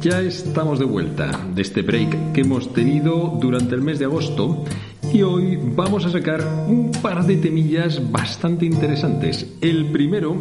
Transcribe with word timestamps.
ya 0.00 0.20
estamos 0.22 0.78
de 0.78 0.86
vuelta 0.86 1.30
de 1.54 1.60
este 1.60 1.82
break 1.82 2.32
que 2.32 2.40
hemos 2.40 2.72
tenido 2.72 3.36
durante 3.38 3.74
el 3.74 3.82
mes 3.82 3.98
de 3.98 4.06
agosto 4.06 4.64
y 5.12 5.20
hoy 5.22 5.58
vamos 5.62 6.06
a 6.06 6.10
sacar 6.10 6.42
un 6.66 6.90
par 6.90 7.26
de 7.26 7.36
temillas 7.36 8.10
bastante 8.10 8.64
interesantes. 8.64 9.46
El 9.60 9.86
primero 9.86 10.38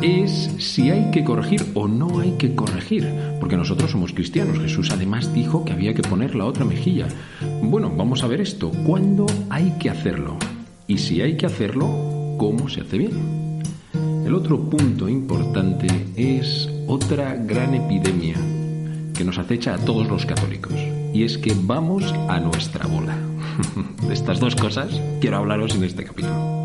es 0.00 0.30
si 0.58 0.90
hay 0.90 1.10
que 1.10 1.24
corregir 1.24 1.64
o 1.74 1.88
no 1.88 2.20
hay 2.20 2.32
que 2.32 2.54
corregir, 2.54 3.12
porque 3.40 3.56
nosotros 3.56 3.90
somos 3.90 4.12
cristianos. 4.12 4.60
Jesús 4.60 4.90
además 4.92 5.34
dijo 5.34 5.64
que 5.64 5.72
había 5.72 5.94
que 5.94 6.02
poner 6.02 6.36
la 6.36 6.44
otra 6.44 6.64
mejilla. 6.64 7.08
Bueno, 7.62 7.92
vamos 7.96 8.22
a 8.22 8.28
ver 8.28 8.40
esto. 8.40 8.70
¿Cuándo 8.86 9.26
hay 9.50 9.72
que 9.80 9.90
hacerlo? 9.90 10.36
Y 10.86 10.98
si 10.98 11.20
hay 11.20 11.36
que 11.36 11.46
hacerlo, 11.46 12.36
¿cómo 12.38 12.68
se 12.68 12.82
hace 12.82 12.98
bien? 12.98 13.60
El 14.24 14.34
otro 14.34 14.60
punto 14.70 15.08
importante 15.08 15.86
es 16.16 16.68
otra 16.86 17.34
gran 17.34 17.74
epidemia 17.74 18.36
que 19.14 19.24
nos 19.24 19.38
acecha 19.38 19.74
a 19.74 19.78
todos 19.78 20.08
los 20.08 20.26
católicos, 20.26 20.74
y 21.12 21.24
es 21.24 21.38
que 21.38 21.54
vamos 21.56 22.12
a 22.28 22.40
nuestra 22.40 22.86
bola. 22.86 23.16
De 24.08 24.14
estas 24.14 24.40
dos 24.40 24.56
cosas 24.56 25.00
quiero 25.20 25.38
hablaros 25.38 25.74
en 25.74 25.84
este 25.84 26.04
capítulo. 26.04 26.64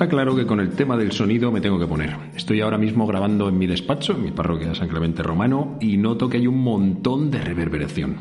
Está 0.00 0.08
claro 0.08 0.34
que 0.34 0.46
con 0.46 0.60
el 0.60 0.70
tema 0.70 0.96
del 0.96 1.12
sonido 1.12 1.52
me 1.52 1.60
tengo 1.60 1.78
que 1.78 1.86
poner. 1.86 2.16
Estoy 2.34 2.62
ahora 2.62 2.78
mismo 2.78 3.06
grabando 3.06 3.50
en 3.50 3.58
mi 3.58 3.66
despacho, 3.66 4.14
en 4.14 4.22
mi 4.22 4.30
parroquia 4.30 4.68
de 4.68 4.74
San 4.74 4.88
Clemente 4.88 5.22
Romano, 5.22 5.76
y 5.78 5.98
noto 5.98 6.26
que 6.26 6.38
hay 6.38 6.46
un 6.46 6.56
montón 6.56 7.30
de 7.30 7.38
reverberación. 7.38 8.16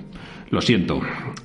Lo 0.49 0.59
siento, 0.59 0.99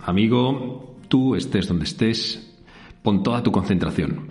amigo, 0.04 0.96
tú 1.06 1.36
estés 1.36 1.68
donde 1.68 1.84
estés, 1.84 2.52
pon 3.00 3.22
toda 3.22 3.44
tu 3.44 3.52
concentración. 3.52 4.26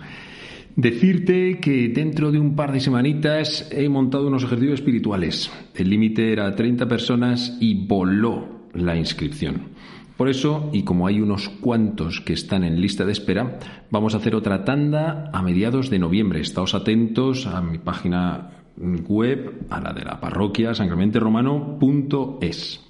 Decirte 0.76 1.58
que 1.58 1.88
dentro 1.88 2.30
de 2.30 2.38
un 2.38 2.54
par 2.54 2.72
de 2.72 2.80
semanitas 2.80 3.70
he 3.72 3.88
montado 3.88 4.26
unos 4.26 4.44
ejercicios 4.44 4.80
espirituales. 4.80 5.50
El 5.74 5.88
límite 5.88 6.32
era 6.32 6.54
30 6.54 6.86
personas 6.86 7.56
y 7.62 7.86
voló 7.86 8.66
la 8.74 8.94
inscripción. 8.94 9.68
Por 10.16 10.28
eso, 10.28 10.70
y 10.72 10.84
como 10.84 11.08
hay 11.08 11.20
unos 11.20 11.48
cuantos 11.48 12.20
que 12.20 12.34
están 12.34 12.62
en 12.62 12.80
lista 12.80 13.04
de 13.04 13.12
espera, 13.12 13.58
vamos 13.90 14.14
a 14.14 14.18
hacer 14.18 14.36
otra 14.36 14.64
tanda 14.64 15.30
a 15.32 15.42
mediados 15.42 15.90
de 15.90 15.98
noviembre. 15.98 16.40
Estaos 16.40 16.74
atentos 16.74 17.46
a 17.46 17.60
mi 17.60 17.78
página 17.78 18.50
web, 18.76 19.66
a 19.70 19.80
la 19.80 19.92
de 19.92 20.04
la 20.04 20.20
parroquia 20.20 20.72
sancramenteromano.es. 20.74 22.80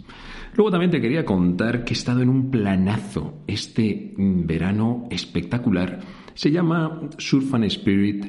Luego 0.54 0.70
también 0.70 0.90
te 0.90 1.00
quería 1.00 1.24
contar 1.24 1.84
que 1.84 1.94
he 1.94 1.96
estado 1.96 2.20
en 2.20 2.28
un 2.28 2.50
planazo 2.50 3.38
este 3.46 4.12
verano 4.16 5.06
espectacular. 5.10 6.00
Se 6.34 6.50
llama 6.50 7.08
Surf 7.18 7.54
and 7.54 7.64
Spirit 7.64 8.26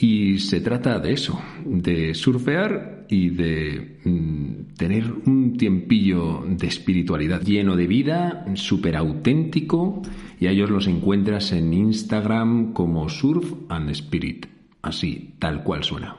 y 0.00 0.38
se 0.38 0.60
trata 0.60 1.00
de 1.00 1.12
eso, 1.12 1.40
de 1.64 2.14
surfear 2.14 3.04
y 3.08 3.30
de 3.30 3.98
mm, 4.04 4.76
tener 4.76 5.12
un 5.26 5.56
tiempillo 5.56 6.44
de 6.46 6.68
espiritualidad 6.68 7.42
lleno 7.42 7.74
de 7.74 7.88
vida, 7.88 8.46
súper 8.54 8.94
auténtico, 8.94 10.00
y 10.38 10.46
a 10.46 10.52
ellos 10.52 10.70
los 10.70 10.86
encuentras 10.86 11.50
en 11.50 11.74
Instagram 11.74 12.74
como 12.74 13.08
Surf 13.08 13.52
and 13.68 13.90
Spirit, 13.90 14.46
así, 14.82 15.34
tal 15.40 15.64
cual 15.64 15.82
suena. 15.82 16.16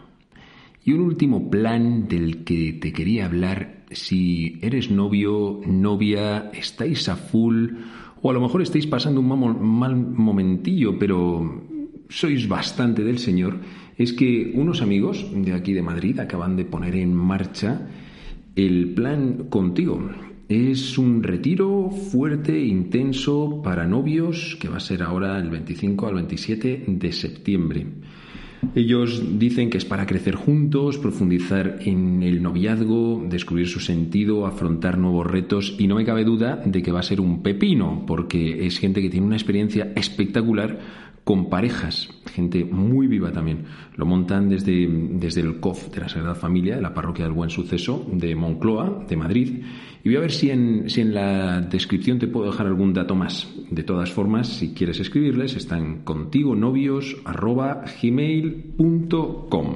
Y 0.83 0.91
un 0.91 0.99
último 0.99 1.49
plan 1.49 2.09
del 2.09 2.43
que 2.43 2.73
te 2.73 2.91
quería 2.91 3.27
hablar, 3.27 3.85
si 3.91 4.59
eres 4.61 4.91
novio, 4.91 5.61
novia, 5.65 6.51
estáis 6.53 7.07
a 7.07 7.15
full, 7.15 7.69
o 8.21 8.29
a 8.29 8.33
lo 8.33 8.41
mejor 8.41 8.61
estáis 8.61 8.87
pasando 8.87 9.21
un 9.21 9.79
mal 9.79 9.95
momentillo, 9.95 10.99
pero 10.99 11.68
sois 12.09 12.47
bastante 12.47 13.03
del 13.03 13.19
Señor, 13.19 13.59
es 13.97 14.13
que 14.13 14.51
unos 14.55 14.81
amigos 14.81 15.25
de 15.33 15.53
aquí 15.53 15.73
de 15.73 15.83
Madrid 15.83 16.19
acaban 16.19 16.55
de 16.55 16.65
poner 16.65 16.95
en 16.95 17.13
marcha 17.13 17.87
el 18.55 18.93
plan 18.93 19.45
contigo. 19.49 20.09
Es 20.49 20.97
un 20.97 21.21
retiro 21.21 21.91
fuerte 21.91 22.59
intenso 22.59 23.61
para 23.63 23.87
novios 23.87 24.57
que 24.59 24.67
va 24.67 24.77
a 24.77 24.81
ser 24.81 25.03
ahora 25.03 25.37
el 25.37 25.49
25 25.49 26.07
al 26.07 26.15
27 26.15 26.85
de 26.87 27.11
septiembre. 27.11 27.85
Ellos 28.75 29.39
dicen 29.39 29.69
que 29.69 29.77
es 29.77 29.85
para 29.85 30.05
crecer 30.05 30.35
juntos, 30.35 30.97
profundizar 30.97 31.79
en 31.81 32.23
el 32.23 32.41
noviazgo, 32.41 33.25
descubrir 33.29 33.67
su 33.67 33.79
sentido, 33.79 34.45
afrontar 34.45 34.97
nuevos 34.97 35.25
retos 35.25 35.75
y 35.79 35.87
no 35.87 35.95
me 35.95 36.05
cabe 36.05 36.25
duda 36.25 36.61
de 36.65 36.81
que 36.81 36.91
va 36.91 36.99
a 36.99 37.03
ser 37.03 37.21
un 37.21 37.41
pepino 37.41 38.03
porque 38.05 38.65
es 38.65 38.79
gente 38.79 39.01
que 39.01 39.09
tiene 39.09 39.27
una 39.27 39.37
experiencia 39.37 39.93
espectacular 39.95 40.79
con 41.29 41.47
parejas, 41.47 42.09
gente 42.33 42.65
muy 42.65 43.05
viva 43.05 43.31
también. 43.31 43.65
Lo 43.97 44.07
montan 44.07 44.49
desde, 44.49 44.87
desde 44.89 45.41
el 45.41 45.59
COF 45.59 45.91
de 45.91 46.01
la 46.01 46.09
Sagrada 46.09 46.33
Familia, 46.33 46.77
de 46.77 46.81
la 46.81 46.95
Parroquia 46.95 47.25
del 47.25 47.35
Buen 47.35 47.51
Suceso 47.51 48.03
de 48.11 48.33
Moncloa, 48.33 49.05
de 49.07 49.15
Madrid. 49.15 49.61
Y 50.03 50.09
voy 50.09 50.15
a 50.15 50.21
ver 50.21 50.31
si 50.31 50.49
en, 50.49 50.89
si 50.89 51.01
en 51.01 51.13
la 51.13 51.61
descripción 51.61 52.17
te 52.17 52.25
puedo 52.25 52.49
dejar 52.49 52.65
algún 52.65 52.95
dato 52.95 53.13
más. 53.13 53.47
De 53.69 53.83
todas 53.83 54.11
formas, 54.11 54.47
si 54.47 54.73
quieres 54.73 54.99
escribirles, 54.99 55.55
están 55.55 55.99
contigo 55.99 56.55
novios 56.55 57.15
gmail.com. 58.01 59.75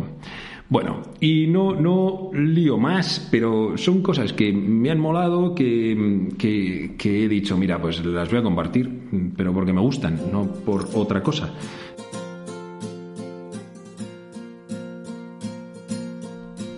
Bueno, 0.69 1.03
y 1.19 1.45
no, 1.45 1.75
no 1.75 2.31
lío 2.33 2.79
más, 2.79 3.27
pero 3.29 3.77
son 3.77 4.01
cosas 4.01 4.33
que 4.33 4.51
me 4.51 4.89
han 4.89 4.99
molado, 4.99 5.53
que, 5.53 6.29
que, 6.35 7.25
he 7.25 7.29
dicho, 7.29 7.55
mira, 7.59 7.79
pues 7.79 8.03
las 8.03 8.27
voy 8.31 8.39
a 8.39 8.43
compartir, 8.43 9.02
pero 9.35 9.53
porque 9.53 9.73
me 9.73 9.81
gustan, 9.81 10.19
no 10.31 10.45
por 10.45 10.89
otra 10.93 11.21
cosa. 11.21 11.53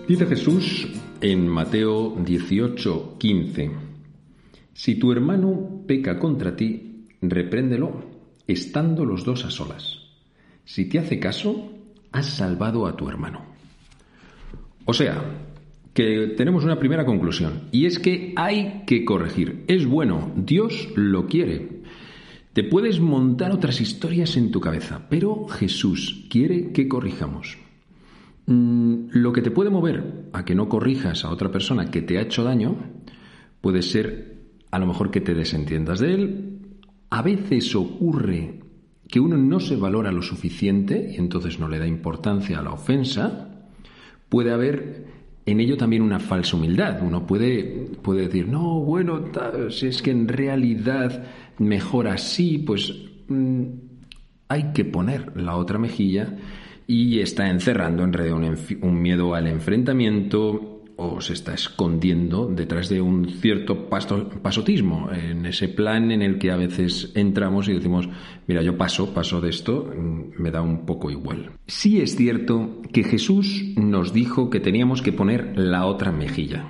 Dice 0.07 0.25
Jesús 0.27 0.87
en 1.21 1.47
Mateo 1.47 2.15
18, 2.23 3.15
15, 3.17 3.71
Si 4.73 4.95
tu 4.95 5.11
hermano 5.11 5.81
peca 5.87 6.19
contra 6.19 6.55
ti, 6.55 7.07
repréndelo, 7.21 8.03
estando 8.47 9.03
los 9.03 9.25
dos 9.25 9.45
a 9.45 9.49
solas. 9.49 9.99
Si 10.63 10.85
te 10.85 10.99
hace 10.99 11.19
caso, 11.19 11.71
has 12.11 12.27
salvado 12.27 12.85
a 12.85 12.95
tu 12.95 13.09
hermano. 13.09 13.41
O 14.85 14.93
sea, 14.93 15.23
que 15.93 16.33
tenemos 16.37 16.65
una 16.65 16.77
primera 16.77 17.05
conclusión, 17.05 17.69
y 17.71 17.85
es 17.85 17.97
que 17.97 18.33
hay 18.35 18.83
que 18.85 19.05
corregir. 19.05 19.63
Es 19.67 19.85
bueno, 19.85 20.31
Dios 20.35 20.89
lo 20.95 21.25
quiere. 21.25 21.74
Te 22.55 22.63
puedes 22.63 23.01
montar 23.01 23.51
otras 23.51 23.81
historias 23.81 24.37
en 24.37 24.49
tu 24.49 24.61
cabeza, 24.61 25.07
pero 25.09 25.45
Jesús 25.49 26.25
quiere 26.29 26.71
que 26.71 26.87
corrijamos. 26.87 27.57
Mm, 28.45 29.07
lo 29.11 29.33
que 29.33 29.41
te 29.41 29.51
puede 29.51 29.69
mover 29.69 30.29
a 30.31 30.45
que 30.45 30.55
no 30.55 30.69
corrijas 30.69 31.25
a 31.25 31.31
otra 31.31 31.51
persona 31.51 31.91
que 31.91 32.01
te 32.01 32.17
ha 32.17 32.21
hecho 32.21 32.45
daño 32.45 32.77
puede 33.59 33.81
ser 33.81 34.37
a 34.71 34.79
lo 34.79 34.87
mejor 34.87 35.11
que 35.11 35.19
te 35.19 35.33
desentiendas 35.33 35.99
de 35.99 36.13
él. 36.13 36.59
A 37.09 37.21
veces 37.21 37.75
ocurre 37.75 38.61
que 39.09 39.19
uno 39.19 39.35
no 39.35 39.59
se 39.59 39.75
valora 39.75 40.13
lo 40.13 40.21
suficiente 40.21 41.11
y 41.13 41.17
entonces 41.17 41.59
no 41.59 41.67
le 41.67 41.77
da 41.77 41.87
importancia 41.87 42.59
a 42.59 42.63
la 42.63 42.71
ofensa 42.71 43.67
puede 44.29 44.53
haber 44.53 45.07
en 45.45 45.59
ello 45.59 45.77
también 45.77 46.01
una 46.01 46.19
falsa 46.19 46.57
humildad. 46.57 47.01
Uno 47.01 47.25
puede, 47.25 47.87
puede 48.01 48.23
decir, 48.27 48.47
no, 48.47 48.79
bueno, 48.79 49.25
si 49.69 49.87
es 49.87 50.01
que 50.01 50.11
en 50.11 50.27
realidad 50.27 51.23
mejor 51.59 52.07
así, 52.07 52.57
pues 52.57 52.93
mm, 53.27 53.63
hay 54.47 54.71
que 54.73 54.85
poner 54.85 55.35
la 55.35 55.55
otra 55.55 55.77
mejilla 55.77 56.35
y 56.87 57.19
está 57.19 57.49
encerrando 57.49 58.03
en 58.03 58.13
un, 58.83 59.01
miedo 59.01 59.33
al 59.33 59.47
enfrentamiento 59.47 60.74
o 60.97 61.19
se 61.21 61.33
está 61.33 61.53
escondiendo 61.53 62.47
detrás 62.47 62.89
de 62.89 63.01
un 63.01 63.27
cierto 63.29 63.89
pasotismo, 63.89 65.09
en 65.11 65.45
ese 65.45 65.67
plan 65.67 66.11
en 66.11 66.21
el 66.21 66.37
que 66.37 66.51
a 66.51 66.55
veces 66.55 67.11
entramos 67.15 67.67
y 67.67 67.73
decimos, 67.73 68.07
mira, 68.47 68.61
yo 68.61 68.77
paso, 68.77 69.13
paso 69.13 69.41
de 69.41 69.49
esto, 69.49 69.91
mm, 69.95 70.41
me 70.41 70.51
da 70.51 70.61
un 70.61 70.85
poco 70.85 71.11
igual. 71.11 71.51
Sí 71.67 71.99
es 71.99 72.15
cierto 72.15 72.81
que 72.93 73.03
Jesús 73.03 73.73
nos 73.75 74.13
dijo 74.13 74.49
que 74.49 74.59
teníamos 74.59 75.01
que 75.01 75.11
poner 75.11 75.57
la 75.57 75.85
otra 75.85 76.11
mejilla. 76.11 76.65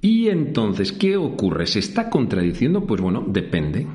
Y 0.00 0.28
entonces, 0.28 0.92
¿qué 0.92 1.16
ocurre? 1.16 1.66
¿Se 1.66 1.78
está 1.78 2.10
contradiciendo? 2.10 2.86
Pues 2.86 3.00
bueno, 3.00 3.24
depende. 3.26 3.86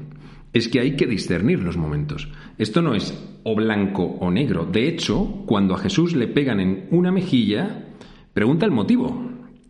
Es 0.54 0.68
que 0.68 0.80
hay 0.80 0.96
que 0.96 1.06
discernir 1.06 1.60
los 1.60 1.78
momentos. 1.78 2.30
Esto 2.58 2.82
no 2.82 2.96
es 2.96 3.14
o 3.44 3.56
blanco 3.56 4.04
o 4.04 4.32
negro. 4.32 4.66
De 4.66 4.88
hecho, 4.88 5.44
cuando 5.46 5.76
a 5.76 5.78
Jesús 5.78 6.16
le 6.16 6.28
pegan 6.28 6.60
en 6.60 6.88
una 6.90 7.12
mejilla, 7.12 7.90
pregunta 8.34 8.66
el 8.66 8.72
motivo. 8.72 9.29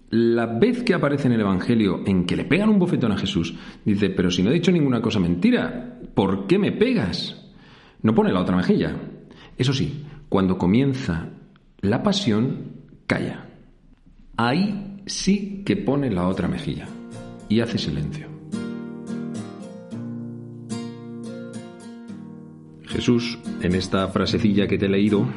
La 0.09 0.47
vez 0.47 0.83
que 0.83 0.95
aparece 0.95 1.27
en 1.27 1.33
el 1.33 1.41
Evangelio 1.41 2.01
en 2.05 2.25
que 2.25 2.35
le 2.35 2.45
pegan 2.45 2.69
un 2.69 2.79
bofetón 2.79 3.11
a 3.11 3.17
Jesús, 3.17 3.55
dice, 3.85 4.09
pero 4.09 4.31
si 4.31 4.41
no 4.41 4.49
he 4.49 4.55
dicho 4.55 4.71
ninguna 4.71 5.01
cosa 5.01 5.19
mentira, 5.19 5.99
¿por 6.15 6.47
qué 6.47 6.57
me 6.57 6.71
pegas? 6.71 7.47
No 8.01 8.15
pone 8.15 8.33
la 8.33 8.41
otra 8.41 8.55
mejilla. 8.55 8.95
Eso 9.55 9.73
sí, 9.73 10.05
cuando 10.27 10.57
comienza 10.57 11.29
la 11.81 12.01
pasión, 12.01 12.71
calla. 13.05 13.49
Ahí 14.35 15.01
sí 15.05 15.63
que 15.63 15.77
pone 15.77 16.09
la 16.09 16.27
otra 16.27 16.47
mejilla 16.47 16.87
y 17.47 17.59
hace 17.59 17.77
silencio. 17.77 18.27
Jesús, 22.83 23.37
en 23.61 23.75
esta 23.75 24.07
frasecilla 24.07 24.67
que 24.67 24.77
te 24.77 24.87
he 24.87 24.89
leído, 24.89 25.27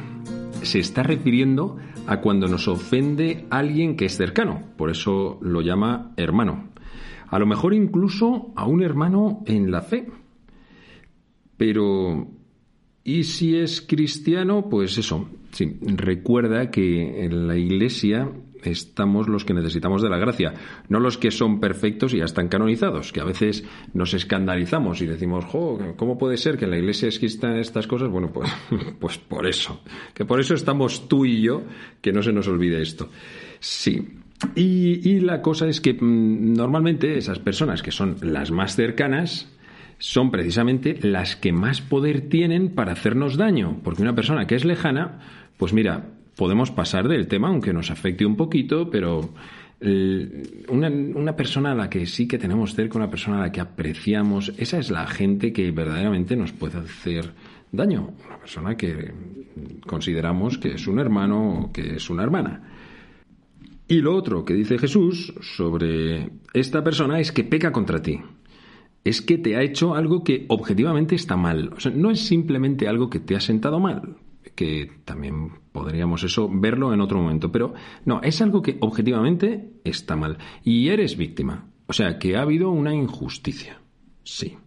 se 0.63 0.79
está 0.79 1.03
refiriendo 1.03 1.77
a 1.77 1.92
cuando 2.21 2.47
nos 2.47 2.67
ofende 2.67 3.45
alguien 3.49 3.95
que 3.95 4.05
es 4.05 4.17
cercano, 4.17 4.61
por 4.77 4.89
eso 4.89 5.39
lo 5.41 5.61
llama 5.61 6.13
hermano. 6.17 6.69
A 7.27 7.39
lo 7.39 7.45
mejor 7.45 7.73
incluso 7.73 8.53
a 8.55 8.67
un 8.67 8.83
hermano 8.83 9.43
en 9.47 9.71
la 9.71 9.81
fe. 9.81 10.07
Pero, 11.57 12.27
¿y 13.03 13.23
si 13.23 13.57
es 13.57 13.81
cristiano? 13.81 14.69
Pues 14.69 14.97
eso, 14.97 15.29
sí, 15.51 15.77
recuerda 15.81 16.69
que 16.69 17.25
en 17.25 17.47
la 17.47 17.57
iglesia 17.57 18.29
estamos 18.71 19.27
los 19.27 19.45
que 19.45 19.53
necesitamos 19.53 20.01
de 20.01 20.09
la 20.09 20.17
gracia, 20.17 20.53
no 20.89 20.99
los 20.99 21.17
que 21.17 21.31
son 21.31 21.59
perfectos 21.59 22.13
y 22.13 22.17
ya 22.17 22.25
están 22.25 22.47
canonizados, 22.47 23.11
que 23.11 23.21
a 23.21 23.25
veces 23.25 23.63
nos 23.93 24.13
escandalizamos 24.13 25.01
y 25.01 25.05
decimos, 25.05 25.45
¿cómo 25.45 26.17
puede 26.17 26.37
ser 26.37 26.57
que 26.57 26.65
en 26.65 26.71
la 26.71 26.77
iglesia 26.77 27.07
existan 27.07 27.57
estas 27.57 27.87
cosas? 27.87 28.09
Bueno, 28.09 28.31
pues, 28.31 28.51
pues 28.99 29.17
por 29.17 29.47
eso, 29.47 29.81
que 30.13 30.25
por 30.25 30.39
eso 30.39 30.53
estamos 30.53 31.07
tú 31.07 31.25
y 31.25 31.41
yo, 31.41 31.63
que 32.01 32.11
no 32.11 32.21
se 32.21 32.31
nos 32.31 32.47
olvide 32.47 32.81
esto. 32.81 33.09
Sí. 33.59 34.19
Y, 34.55 35.09
y 35.09 35.19
la 35.21 35.41
cosa 35.41 35.67
es 35.67 35.79
que 35.79 35.93
mm, 35.93 36.53
normalmente 36.53 37.17
esas 37.17 37.39
personas 37.39 37.81
que 37.81 37.91
son 37.91 38.17
las 38.21 38.51
más 38.51 38.75
cercanas, 38.75 39.49
son 40.03 40.31
precisamente 40.31 40.97
las 41.01 41.37
que 41.37 41.53
más 41.53 41.79
poder 41.79 42.27
tienen 42.27 42.75
para 42.75 42.91
hacernos 42.91 43.37
daño, 43.37 43.79
porque 43.85 44.01
una 44.01 44.13
persona 44.13 44.47
que 44.47 44.55
es 44.55 44.65
lejana, 44.65 45.19
pues 45.55 45.71
mira, 45.71 46.09
podemos 46.35 46.71
pasar 46.71 47.07
del 47.07 47.27
tema, 47.27 47.49
aunque 47.49 47.73
nos 47.73 47.91
afecte 47.91 48.25
un 48.25 48.35
poquito, 48.35 48.89
pero 48.89 49.33
eh, 49.79 50.63
una, 50.69 51.35
persona 51.35 51.73
a 51.73 51.75
la 51.75 51.89
que 51.89 52.05
sí 52.05 52.27
que 52.27 52.37
tenemos 52.37 52.73
cerca, 52.73 52.97
una 52.97 53.09
persona 53.09 53.39
a 53.39 53.41
la 53.41 53.51
que 53.51 53.61
apreciamos, 53.61 54.53
esa 54.57 54.79
es 54.79 54.89
la 54.89 55.05
gente 55.07 55.51
que 55.51 55.71
verdaderamente 55.71 56.35
nos 56.35 56.51
puede 56.51 56.79
hacer 56.79 57.33
daño. 57.71 58.13
Una 58.25 58.39
persona 58.39 58.77
que 58.77 59.13
consideramos 59.85 60.57
que 60.57 60.73
es 60.75 60.87
un 60.87 60.99
hermano 60.99 61.65
o 61.65 61.71
que 61.71 61.95
es 61.95 62.09
una 62.09 62.23
hermana. 62.23 62.69
Y 63.87 63.99
lo 63.99 64.15
otro 64.15 64.45
que 64.45 64.53
dice 64.53 64.77
Jesús 64.77 65.33
sobre 65.41 66.29
esta 66.53 66.83
persona 66.83 67.19
es 67.19 67.31
que 67.31 67.43
peca 67.43 67.71
contra 67.71 68.01
ti. 68.01 68.21
Es 69.03 69.21
que 69.21 69.37
te 69.37 69.57
ha 69.57 69.61
hecho 69.61 69.95
algo 69.95 70.23
que 70.23 70.45
objetivamente 70.47 71.15
está 71.15 71.35
mal. 71.35 71.73
O 71.75 71.79
sea, 71.81 71.91
no 71.91 72.09
es 72.09 72.21
simplemente 72.21 72.87
algo 72.87 73.09
que 73.09 73.19
te 73.19 73.35
ha 73.35 73.41
sentado 73.41 73.81
mal 73.81 74.15
que 74.55 74.91
también 75.05 75.51
podríamos 75.71 76.23
eso 76.23 76.49
verlo 76.51 76.93
en 76.93 77.01
otro 77.01 77.21
momento, 77.21 77.51
pero 77.51 77.73
no, 78.05 78.21
es 78.21 78.41
algo 78.41 78.61
que 78.61 78.77
objetivamente 78.79 79.71
está 79.83 80.15
mal 80.15 80.37
y 80.63 80.89
eres 80.89 81.17
víctima, 81.17 81.67
o 81.87 81.93
sea, 81.93 82.19
que 82.19 82.35
ha 82.35 82.41
habido 82.41 82.69
una 82.69 82.93
injusticia. 82.93 83.79
Sí. 84.23 84.57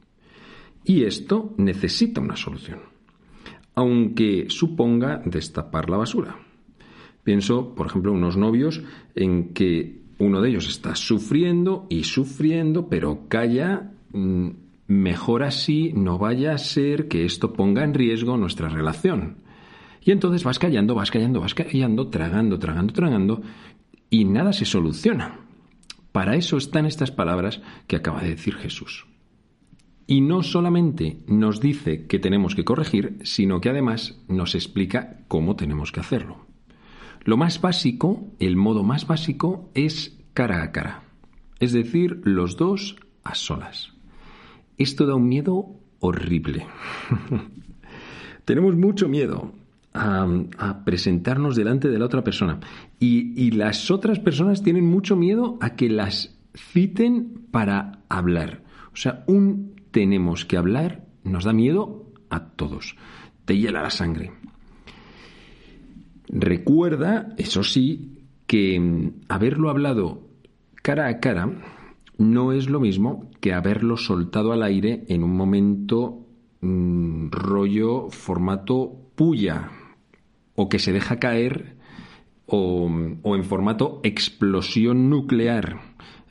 Y 0.85 1.05
esto 1.05 1.55
necesita 1.57 2.21
una 2.21 2.37
solución, 2.37 2.81
aunque 3.75 4.47
suponga 4.49 5.23
destapar 5.25 5.91
la 5.91 5.97
basura. 5.97 6.37
Pienso, 7.25 7.75
por 7.75 7.89
ejemplo, 7.89 8.13
unos 8.13 8.37
novios 8.37 8.83
en 9.17 9.53
que 9.53 10.01
uno 10.19 10.41
de 10.41 10.51
ellos 10.51 10.69
está 10.69 10.95
sufriendo 10.95 11.87
y 11.89 12.05
sufriendo, 12.05 12.89
pero 12.89 13.27
calla, 13.29 13.91
mm, 14.13 14.49
mejor 14.87 15.43
así, 15.43 15.93
no 15.93 16.19
vaya 16.19 16.53
a 16.53 16.59
ser 16.59 17.09
que 17.09 17.25
esto 17.25 17.53
ponga 17.53 17.83
en 17.83 17.95
riesgo 17.95 18.37
nuestra 18.37 18.69
relación. 18.69 19.39
Y 20.07 20.13
entonces 20.13 20.45
vas 20.45 20.61
callando, 20.61 20.95
vas 20.95 21.11
callando, 21.11 21.41
vas 21.41 21.55
callando, 21.55 22.07
tragando, 22.07 22.61
tragando, 22.61 22.93
tragando, 22.93 23.43
y 24.09 24.25
nada 24.25 24.53
se 24.53 24.65
soluciona. 24.65 25.41
Para 26.13 26.37
eso 26.37 26.57
están 26.59 26.87
estas 26.87 27.11
palabras 27.11 27.61
que 27.89 27.97
acaba 27.97 28.23
de 28.23 28.31
decir 28.31 28.55
Jesús. 28.55 29.05
Y 30.07 30.21
no 30.21 30.45
solamente 30.45 31.25
nos 31.27 31.61
dice 31.61 32.07
que 32.07 32.21
tenemos 32.21 32.55
que 32.55 32.65
corregir, 32.65 33.19
sino 33.25 33.61
que 33.61 33.69
además 33.69 34.23
nos 34.29 34.55
explica 34.55 35.25
cómo 35.27 35.57
tenemos 35.57 35.91
que 35.91 35.99
hacerlo. 35.99 36.47
Lo 37.25 37.37
más 37.37 37.61
básico, 37.61 38.29
el 38.39 38.55
modo 38.55 38.85
más 38.85 39.09
básico, 39.09 39.73
es 39.75 40.17
cara 40.35 40.63
a 40.63 40.71
cara. 40.71 41.03
Es 41.59 41.73
decir, 41.73 42.21
los 42.23 42.57
dos 42.57 42.95
a 43.25 43.35
solas. 43.35 43.93
Esto 44.79 45.05
da 45.05 45.17
un 45.17 45.27
miedo 45.27 45.81
horrible. 45.99 46.65
Tenemos 48.45 48.77
mucho 48.77 49.09
miedo 49.09 49.53
a, 49.97 50.85
presentarnos 50.85 51.57
delante 51.57 51.89
de 51.89 51.99
la 51.99 52.07
otra 52.07 52.23
persona. 52.23 52.61
Y, 52.99 53.51
las 53.53 53.91
otras 53.91 54.19
personas 54.19 54.63
tienen 54.63 54.87
mucho 54.87 55.17
miedo 55.17 55.59
a 55.61 55.75
que 55.77 55.89
las 55.89 56.37
citen 56.55 57.47
para 57.51 58.01
hablar. 58.09 58.63
O 58.93 58.97
sea, 58.97 59.25
un 59.27 59.75
tenemos 59.91 60.45
que 60.45 60.57
hablar 60.57 61.05
nos 61.25 61.45
da 61.45 61.53
miedo 61.53 62.13
a 62.31 62.49
todos. 62.51 62.97
Te 63.45 63.57
hiela 63.57 63.83
la 63.83 63.91
sangre. 63.91 64.33
Recuerda, 66.29 67.35
eso 67.37 67.63
sí, 67.63 68.19
que 68.47 68.79
mm, 68.79 69.25
haberlo 69.29 69.71
hablado 69.71 70.27
cara 70.83 71.09
a 71.09 71.21
cara 71.21 71.51
no 72.19 72.53
es 72.53 72.69
lo 72.69 72.81
mismo 72.81 73.31
que 73.41 73.53
haberlo 73.53 73.97
soltado 73.97 74.53
al 74.53 74.63
aire 74.63 75.05
en 75.09 75.23
un 75.23 75.37
momento 75.37 76.27
mm, 76.61 77.31
rollo 77.31 78.09
formato 78.11 79.11
puya, 79.15 79.71
o 80.57 80.69
que 80.69 80.79
se 80.79 80.93
deja 80.93 81.19
caer 81.19 81.77
o, 82.47 82.89
en 82.89 83.45
formato 83.45 84.01
explosión 84.03 85.11
nuclear 85.11 85.81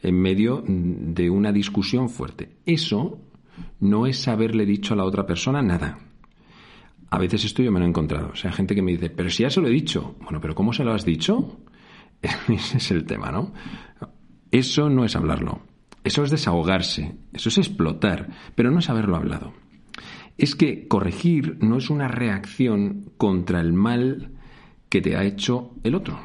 en 0.02 0.20
medio 0.20 0.64
de 0.68 1.30
una 1.30 1.52
discusión 1.52 2.10
fuerte. 2.10 2.58
Eso 2.66 3.20
no 3.80 4.06
es 4.06 4.28
haberle 4.28 4.66
dicho 4.66 4.94
a 4.94 4.98
la 4.98 5.06
otra 5.06 5.26
persona 5.26 5.62
nada. 5.62 6.00
A 7.10 7.20
veces 7.20 7.46
esto 7.46 7.64
yo 7.64 7.72
me 7.72 7.80
lo 7.80 7.86
he 7.86 7.90
encontrado. 7.90 8.30
O 8.34 8.36
sea, 8.36 8.52
gente 8.52 8.76
que 8.76 8.82
me 8.82 8.92
dice, 8.92 9.10
pero 9.10 9.30
si 9.30 9.44
ya 9.44 9.50
se 9.50 9.62
lo 9.62 9.68
he 9.68 9.72
dicho. 9.72 10.16
Bueno, 10.22 10.42
pero 10.42 10.54
¿cómo 10.54 10.74
se 10.74 10.84
lo 10.84 10.94
has 10.94 11.06
dicho? 11.06 11.60
Ese 12.22 12.78
es 12.78 12.92
el 12.92 13.06
tema, 13.06 13.32
¿no? 13.32 13.54
Eso 14.52 14.90
no 14.90 15.06
es 15.06 15.16
hablarlo. 15.16 15.62
Eso 16.04 16.24
es 16.24 16.30
desahogarse. 16.30 17.16
Eso 17.34 17.50
es 17.50 17.58
explotar. 17.58 18.30
Pero 18.56 18.72
no 18.72 18.80
es 18.80 18.90
haberlo 18.90 19.16
hablado 19.16 19.54
es 20.38 20.56
que 20.56 20.88
corregir 20.88 21.58
no 21.62 21.78
es 21.78 21.90
una 21.90 22.08
reacción 22.08 23.12
contra 23.18 23.62
el 23.62 23.74
mal 23.74 24.32
que 24.90 25.02
te 25.02 25.16
ha 25.16 25.24
hecho 25.24 25.72
el 25.84 25.96
otro. 25.96 26.20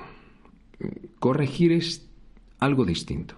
Corregir 1.19 1.73
es 1.73 2.09
algo 2.59 2.85
distinto. 2.85 3.37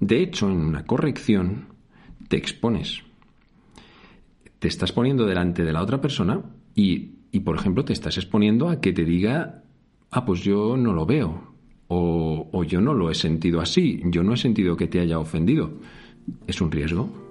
De 0.00 0.22
hecho, 0.22 0.50
en 0.50 0.58
una 0.58 0.84
corrección 0.84 1.68
te 2.28 2.36
expones. 2.36 3.02
Te 4.58 4.68
estás 4.68 4.92
poniendo 4.92 5.26
delante 5.26 5.64
de 5.64 5.72
la 5.72 5.82
otra 5.82 6.00
persona 6.00 6.42
y, 6.74 7.12
por 7.44 7.56
ejemplo, 7.56 7.84
te 7.84 7.92
estás 7.92 8.16
exponiendo 8.16 8.68
a 8.68 8.80
que 8.80 8.92
te 8.92 9.04
diga, 9.04 9.62
ah, 10.10 10.24
pues 10.24 10.42
yo 10.42 10.76
no 10.76 10.92
lo 10.92 11.06
veo, 11.06 11.54
o, 11.88 12.64
yo 12.64 12.80
no 12.80 12.94
lo 12.94 13.10
he 13.10 13.14
sentido 13.14 13.60
así, 13.60 14.02
yo 14.06 14.22
no 14.22 14.34
he 14.34 14.36
sentido 14.36 14.76
que 14.76 14.88
te 14.88 15.00
haya 15.00 15.18
ofendido. 15.18 15.72
Es 16.46 16.60
un 16.60 16.70
riesgo. 16.70 17.25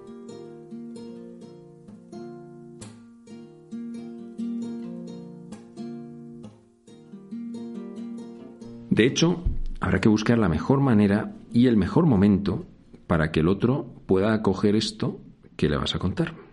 De 8.95 9.05
hecho, 9.05 9.43
habrá 9.81 9.99
que 9.99 10.07
buscar 10.07 10.37
la 10.37 10.47
mejor 10.47 10.79
manera 10.79 11.35
y 11.51 11.67
el 11.67 11.75
mejor 11.75 12.05
momento 12.05 12.65
para 13.07 13.29
que 13.29 13.41
el 13.41 13.49
otro 13.49 13.87
pueda 14.05 14.33
acoger 14.33 14.73
esto 14.73 15.19
que 15.57 15.67
le 15.67 15.75
vas 15.75 15.95
a 15.95 15.99
contar. 15.99 16.44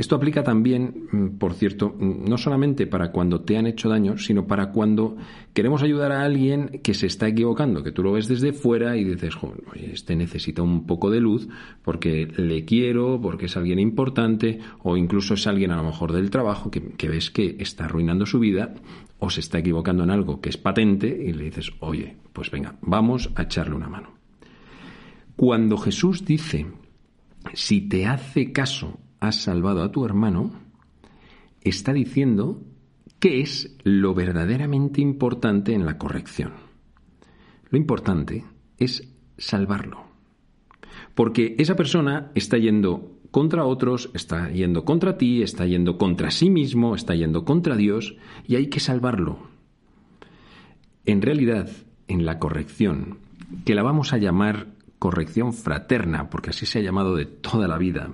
Esto 0.00 0.16
aplica 0.16 0.42
también, 0.42 1.08
mm, 1.12 1.26
por 1.36 1.52
cierto, 1.52 1.90
mm, 1.90 2.24
no 2.24 2.38
solamente 2.38 2.86
para 2.86 3.12
cuando 3.12 3.42
te 3.42 3.58
han 3.58 3.66
hecho 3.66 3.90
daño, 3.90 4.16
sino 4.16 4.46
para 4.46 4.72
cuando 4.72 5.18
queremos 5.52 5.82
ayudar 5.82 6.10
a 6.10 6.22
alguien 6.22 6.80
que 6.82 6.94
se 6.94 7.06
está 7.06 7.28
equivocando, 7.28 7.82
que 7.82 7.92
tú 7.92 8.02
lo 8.02 8.12
ves 8.12 8.26
desde 8.26 8.54
fuera 8.54 8.96
y 8.96 9.04
dices, 9.04 9.34
oye, 9.42 9.90
este 9.92 10.16
necesita 10.16 10.62
un 10.62 10.86
poco 10.86 11.10
de 11.10 11.20
luz 11.20 11.48
porque 11.82 12.26
le 12.34 12.64
quiero, 12.64 13.20
porque 13.20 13.44
es 13.44 13.58
alguien 13.58 13.78
importante, 13.78 14.60
o 14.82 14.96
incluso 14.96 15.34
es 15.34 15.46
alguien 15.46 15.70
a 15.70 15.76
lo 15.76 15.84
mejor 15.84 16.12
del 16.12 16.30
trabajo 16.30 16.70
que, 16.70 16.80
que 16.80 17.10
ves 17.10 17.30
que 17.30 17.56
está 17.58 17.84
arruinando 17.84 18.24
su 18.24 18.38
vida 18.38 18.74
o 19.18 19.28
se 19.28 19.40
está 19.40 19.58
equivocando 19.58 20.04
en 20.04 20.12
algo 20.12 20.40
que 20.40 20.48
es 20.48 20.56
patente 20.56 21.08
y 21.08 21.34
le 21.34 21.44
dices, 21.44 21.72
oye, 21.80 22.16
pues 22.32 22.50
venga, 22.50 22.74
vamos 22.80 23.30
a 23.34 23.42
echarle 23.42 23.74
una 23.74 23.90
mano. 23.90 24.14
Cuando 25.36 25.76
Jesús 25.76 26.24
dice, 26.24 26.68
si 27.52 27.82
te 27.82 28.06
hace 28.06 28.50
caso, 28.50 28.98
has 29.20 29.36
salvado 29.36 29.82
a 29.82 29.92
tu 29.92 30.04
hermano, 30.04 30.50
está 31.60 31.92
diciendo 31.92 32.62
qué 33.18 33.40
es 33.40 33.76
lo 33.84 34.14
verdaderamente 34.14 35.00
importante 35.00 35.74
en 35.74 35.86
la 35.86 35.98
corrección. 35.98 36.52
Lo 37.68 37.78
importante 37.78 38.44
es 38.78 39.14
salvarlo. 39.38 40.04
Porque 41.14 41.54
esa 41.58 41.76
persona 41.76 42.32
está 42.34 42.58
yendo 42.58 43.18
contra 43.30 43.64
otros, 43.64 44.10
está 44.14 44.50
yendo 44.50 44.84
contra 44.84 45.16
ti, 45.16 45.42
está 45.42 45.66
yendo 45.66 45.98
contra 45.98 46.30
sí 46.30 46.50
mismo, 46.50 46.94
está 46.94 47.14
yendo 47.14 47.44
contra 47.44 47.76
Dios, 47.76 48.16
y 48.46 48.56
hay 48.56 48.68
que 48.68 48.80
salvarlo. 48.80 49.38
En 51.04 51.22
realidad, 51.22 51.70
en 52.08 52.26
la 52.26 52.38
corrección, 52.38 53.18
que 53.64 53.74
la 53.74 53.82
vamos 53.82 54.12
a 54.12 54.18
llamar 54.18 54.68
corrección 54.98 55.52
fraterna, 55.52 56.28
porque 56.28 56.50
así 56.50 56.66
se 56.66 56.80
ha 56.80 56.82
llamado 56.82 57.14
de 57.16 57.26
toda 57.26 57.68
la 57.68 57.78
vida, 57.78 58.10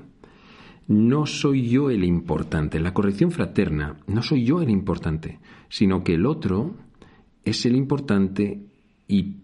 no 0.89 1.27
soy 1.27 1.69
yo 1.69 1.91
el 1.91 2.05
importante. 2.05 2.81
La 2.81 2.95
corrección 2.95 3.31
fraterna 3.31 3.97
no 4.07 4.23
soy 4.23 4.45
yo 4.45 4.63
el 4.63 4.71
importante, 4.71 5.41
sino 5.69 6.05
que 6.05 6.15
el 6.15 6.27
otro 6.27 6.77
es 7.45 7.67
el 7.67 7.77
importante 7.77 8.67
y 9.09 9.37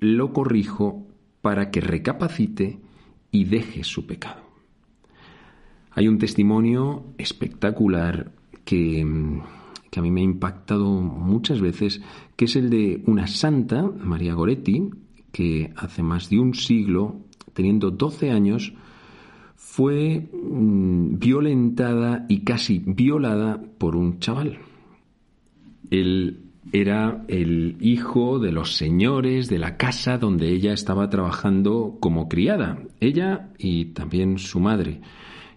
lo 0.00 0.32
corrijo 0.32 1.06
para 1.42 1.70
que 1.70 1.80
recapacite 1.80 2.80
y 3.30 3.44
deje 3.44 3.84
su 3.84 4.06
pecado. 4.06 4.42
Hay 5.92 6.08
un 6.08 6.18
testimonio 6.18 7.14
espectacular 7.16 8.32
que, 8.64 9.06
que, 9.90 10.00
a 10.00 10.02
mí 10.02 10.10
me 10.10 10.20
ha 10.20 10.24
impactado 10.24 11.00
muchas 11.00 11.60
veces, 11.60 12.02
que 12.36 12.44
es 12.44 12.56
el 12.56 12.68
de 12.68 13.02
una 13.06 13.26
santa, 13.26 13.82
María 13.82 14.34
Goretti, 14.34 14.90
que 15.32 15.72
hace 15.76 16.02
más 16.02 16.28
de 16.28 16.38
un 16.38 16.54
siglo, 16.54 17.20
teniendo 17.54 17.90
12 17.90 18.30
años, 18.30 18.74
fue 19.76 20.30
mm, 20.32 21.18
violentada 21.18 22.24
y 22.30 22.44
casi 22.44 22.78
violada 22.78 23.60
por 23.76 23.94
un 23.94 24.20
chaval. 24.20 24.56
Él 25.90 26.44
era 26.72 27.26
el 27.28 27.76
hijo 27.80 28.38
de 28.38 28.52
los 28.52 28.74
señores 28.76 29.50
de 29.50 29.58
la 29.58 29.76
casa 29.76 30.16
donde 30.16 30.48
ella 30.48 30.72
estaba 30.72 31.10
trabajando 31.10 31.98
como 32.00 32.26
criada, 32.26 32.78
ella 33.00 33.50
y 33.58 33.92
también 33.92 34.38
su 34.38 34.60
madre. 34.60 35.02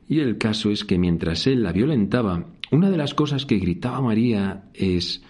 Y 0.10 0.20
el 0.20 0.38
caso 0.38 0.70
es 0.70 0.84
que 0.84 0.98
mientras 0.98 1.48
él 1.48 1.64
la 1.64 1.72
violentaba, 1.72 2.46
una 2.72 2.90
de 2.90 2.98
las 2.98 3.14
cosas 3.14 3.46
que 3.46 3.58
gritaba 3.58 4.02
María 4.02 4.66
es 4.74 5.24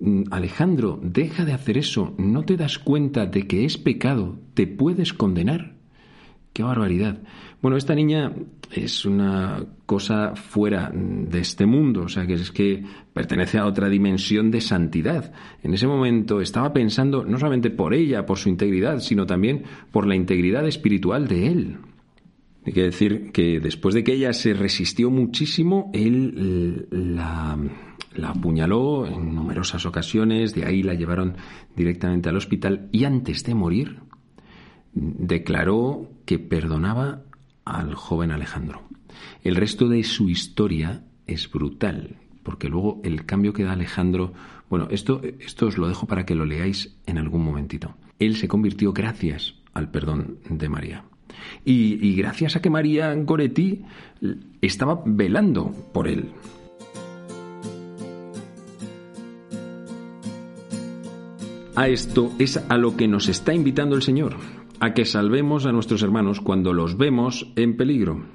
mm, 0.00 0.22
Alejandro, 0.32 0.98
deja 1.00 1.44
de 1.44 1.52
hacer 1.52 1.78
eso, 1.78 2.12
no 2.18 2.42
te 2.42 2.56
das 2.56 2.80
cuenta 2.80 3.24
de 3.24 3.46
que 3.46 3.64
es 3.64 3.78
pecado, 3.78 4.40
te 4.54 4.66
puedes 4.66 5.12
condenar. 5.12 5.80
¡Qué 6.52 6.62
barbaridad! 6.62 7.18
Bueno, 7.62 7.78
esta 7.78 7.94
niña 7.94 8.32
es 8.70 9.06
una 9.06 9.64
cosa 9.86 10.34
fuera 10.36 10.90
de 10.92 11.40
este 11.40 11.64
mundo, 11.64 12.02
o 12.02 12.08
sea, 12.08 12.26
que 12.26 12.34
es 12.34 12.50
que 12.50 12.84
pertenece 13.14 13.58
a 13.58 13.66
otra 13.66 13.88
dimensión 13.88 14.50
de 14.50 14.60
santidad. 14.60 15.32
En 15.62 15.72
ese 15.72 15.86
momento 15.86 16.42
estaba 16.42 16.72
pensando 16.72 17.24
no 17.24 17.38
solamente 17.38 17.70
por 17.70 17.94
ella, 17.94 18.26
por 18.26 18.36
su 18.36 18.50
integridad, 18.50 18.98
sino 18.98 19.24
también 19.24 19.62
por 19.90 20.06
la 20.06 20.14
integridad 20.14 20.66
espiritual 20.66 21.26
de 21.26 21.46
él. 21.46 21.76
Hay 22.66 22.72
que 22.74 22.82
decir 22.82 23.32
que 23.32 23.58
después 23.58 23.94
de 23.94 24.04
que 24.04 24.12
ella 24.12 24.32
se 24.34 24.52
resistió 24.52 25.10
muchísimo, 25.10 25.90
él 25.94 26.86
la, 26.90 27.58
la 28.14 28.28
apuñaló 28.28 29.06
en 29.06 29.34
numerosas 29.34 29.86
ocasiones, 29.86 30.54
de 30.54 30.66
ahí 30.66 30.82
la 30.82 30.94
llevaron 30.94 31.34
directamente 31.74 32.28
al 32.28 32.36
hospital 32.36 32.88
y 32.92 33.04
antes 33.04 33.42
de 33.44 33.54
morir 33.54 34.00
declaró 34.94 36.10
que 36.24 36.38
perdonaba 36.38 37.22
al 37.64 37.94
joven 37.94 38.30
Alejandro. 38.30 38.82
El 39.44 39.56
resto 39.56 39.88
de 39.88 40.04
su 40.04 40.28
historia 40.28 41.02
es 41.26 41.50
brutal, 41.50 42.16
porque 42.42 42.68
luego 42.68 43.00
el 43.04 43.24
cambio 43.24 43.52
que 43.52 43.64
da 43.64 43.72
Alejandro, 43.72 44.32
bueno, 44.68 44.88
esto, 44.90 45.20
esto 45.40 45.66
os 45.66 45.78
lo 45.78 45.88
dejo 45.88 46.06
para 46.06 46.24
que 46.24 46.34
lo 46.34 46.44
leáis 46.44 46.96
en 47.06 47.18
algún 47.18 47.44
momentito. 47.44 47.94
Él 48.18 48.36
se 48.36 48.48
convirtió 48.48 48.92
gracias 48.92 49.54
al 49.74 49.90
perdón 49.90 50.38
de 50.48 50.68
María. 50.68 51.04
Y, 51.64 52.06
y 52.06 52.14
gracias 52.16 52.56
a 52.56 52.62
que 52.62 52.70
María 52.70 53.14
Goretti 53.14 53.82
estaba 54.60 55.02
velando 55.04 55.70
por 55.92 56.08
él. 56.08 56.30
A 61.74 61.88
esto 61.88 62.32
es 62.38 62.58
a 62.68 62.76
lo 62.76 62.96
que 62.96 63.08
nos 63.08 63.28
está 63.28 63.54
invitando 63.54 63.96
el 63.96 64.02
Señor 64.02 64.36
a 64.82 64.94
que 64.94 65.04
salvemos 65.04 65.64
a 65.64 65.70
nuestros 65.70 66.02
hermanos 66.02 66.40
cuando 66.40 66.72
los 66.72 66.98
vemos 66.98 67.52
en 67.54 67.76
peligro. 67.76 68.26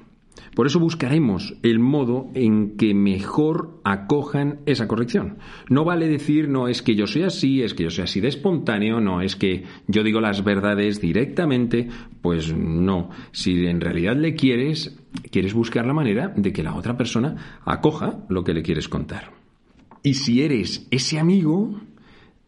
Por 0.54 0.66
eso 0.66 0.80
buscaremos 0.80 1.54
el 1.62 1.78
modo 1.78 2.30
en 2.32 2.78
que 2.78 2.94
mejor 2.94 3.82
acojan 3.84 4.60
esa 4.64 4.88
corrección. 4.88 5.36
No 5.68 5.84
vale 5.84 6.08
decir, 6.08 6.48
no 6.48 6.66
es 6.66 6.80
que 6.80 6.94
yo 6.94 7.06
soy 7.06 7.24
así, 7.24 7.60
es 7.60 7.74
que 7.74 7.82
yo 7.82 7.90
soy 7.90 8.04
así 8.04 8.20
de 8.20 8.28
espontáneo, 8.28 8.98
no 8.98 9.20
es 9.20 9.36
que 9.36 9.64
yo 9.88 10.02
digo 10.02 10.22
las 10.22 10.42
verdades 10.42 11.02
directamente, 11.02 11.90
pues 12.22 12.56
no. 12.56 13.10
Si 13.30 13.66
en 13.66 13.82
realidad 13.82 14.16
le 14.16 14.34
quieres, 14.34 14.98
quieres 15.30 15.52
buscar 15.52 15.84
la 15.84 15.92
manera 15.92 16.32
de 16.34 16.50
que 16.50 16.62
la 16.62 16.76
otra 16.76 16.96
persona 16.96 17.60
acoja 17.66 18.24
lo 18.30 18.42
que 18.42 18.54
le 18.54 18.62
quieres 18.62 18.88
contar. 18.88 19.32
Y 20.02 20.14
si 20.14 20.40
eres 20.40 20.88
ese 20.90 21.18
amigo, 21.18 21.78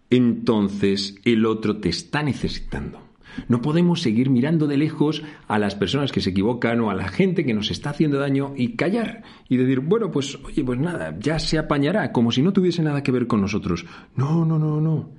entonces 0.09 1.21
el 1.27 1.45
otro 1.45 1.77
te 1.81 1.91
está 1.91 2.23
necesitando. 2.23 3.10
No 3.49 3.61
podemos 3.61 4.01
seguir 4.01 4.31
mirando 4.31 4.67
de 4.67 4.77
lejos 4.77 5.23
a 5.49 5.59
las 5.59 5.75
personas 5.75 6.13
que 6.13 6.21
se 6.21 6.31
equivocan 6.31 6.81
o 6.81 6.91
a 6.91 6.95
la 6.95 7.09
gente 7.09 7.45
que 7.45 7.55
nos 7.55 7.71
está 7.71 7.91
haciendo 7.91 8.19
daño 8.19 8.53
y 8.57 8.77
callar 8.77 9.23
y 9.49 9.57
decir, 9.57 9.81
bueno, 9.81 10.11
pues 10.11 10.39
oye, 10.45 10.65
pues 10.65 10.79
nada, 10.79 11.17
ya 11.19 11.39
se 11.39 11.59
apañará, 11.59 12.13
como 12.13 12.33
si 12.33 12.43
no 12.43 12.53
tuviese 12.53 12.83
nada 12.83 13.03
que 13.03 13.13
ver 13.13 13.27
con 13.27 13.41
nosotros. 13.41 13.85
No, 14.17 14.45
no, 14.45 14.59
no, 14.59 14.81
no. 14.81 15.11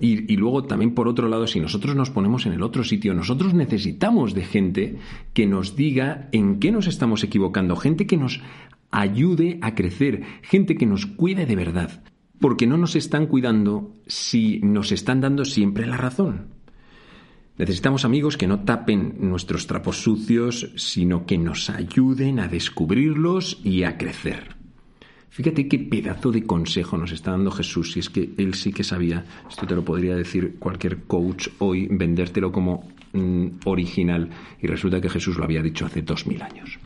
Y, 0.00 0.32
y, 0.32 0.36
luego 0.36 0.62
también 0.62 0.94
por 0.94 1.08
otro 1.08 1.28
lado, 1.28 1.48
si 1.48 1.58
nosotros 1.58 1.96
nos 1.96 2.10
ponemos 2.10 2.46
en 2.46 2.52
el 2.52 2.62
otro 2.62 2.84
sitio, 2.84 3.14
nosotros 3.14 3.52
necesitamos 3.52 4.32
de 4.32 4.44
gente 4.44 4.98
que 5.32 5.44
nos 5.46 5.74
diga 5.74 6.28
en 6.30 6.60
qué 6.60 6.70
nos 6.70 6.86
estamos 6.86 7.24
equivocando, 7.24 7.74
gente 7.74 8.06
que 8.06 8.16
nos 8.16 8.40
ayude 8.90 9.58
a 9.60 9.74
crecer, 9.74 10.22
gente 10.42 10.76
que 10.76 10.86
nos 10.86 11.06
cuide 11.06 11.46
de 11.46 11.56
verdad, 11.56 12.04
porque 12.40 12.66
no 12.66 12.76
nos 12.76 12.96
están 12.96 13.26
cuidando 13.26 13.96
si 14.06 14.60
nos 14.60 14.92
están 14.92 15.20
dando 15.20 15.44
siempre 15.44 15.86
la 15.86 15.96
razón. 15.96 16.57
Necesitamos 17.58 18.04
amigos 18.04 18.36
que 18.36 18.46
no 18.46 18.60
tapen 18.60 19.16
nuestros 19.18 19.66
trapos 19.66 20.00
sucios, 20.00 20.70
sino 20.76 21.26
que 21.26 21.38
nos 21.38 21.70
ayuden 21.70 22.38
a 22.38 22.46
descubrirlos 22.46 23.60
y 23.64 23.82
a 23.82 23.98
crecer. 23.98 24.56
Fíjate 25.28 25.66
qué 25.66 25.80
pedazo 25.80 26.30
de 26.30 26.44
consejo 26.44 26.96
nos 26.96 27.10
está 27.10 27.32
dando 27.32 27.50
Jesús, 27.50 27.92
si 27.92 28.00
es 28.00 28.10
que 28.10 28.30
él 28.38 28.54
sí 28.54 28.72
que 28.72 28.84
sabía, 28.84 29.24
esto 29.48 29.66
te 29.66 29.74
lo 29.74 29.84
podría 29.84 30.14
decir 30.14 30.56
cualquier 30.58 31.02
coach 31.02 31.48
hoy, 31.58 31.88
vendértelo 31.90 32.52
como 32.52 32.88
mm, 33.12 33.46
original, 33.64 34.30
y 34.60 34.66
resulta 34.68 35.00
que 35.00 35.10
Jesús 35.10 35.36
lo 35.36 35.44
había 35.44 35.62
dicho 35.62 35.84
hace 35.84 36.02
dos 36.02 36.26
mil 36.26 36.40
años. 36.42 36.78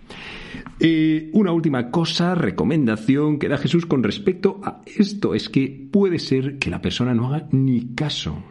Una 1.32 1.52
última 1.52 1.90
cosa, 1.90 2.34
recomendación 2.34 3.38
que 3.38 3.48
da 3.48 3.56
Jesús 3.56 3.86
con 3.86 4.02
respecto 4.02 4.60
a 4.64 4.80
esto, 4.86 5.34
es 5.34 5.48
que 5.48 5.88
puede 5.90 6.18
ser 6.18 6.58
que 6.58 6.70
la 6.70 6.80
persona 6.80 7.14
no 7.14 7.28
haga 7.28 7.46
ni 7.52 7.94
caso. 7.94 8.42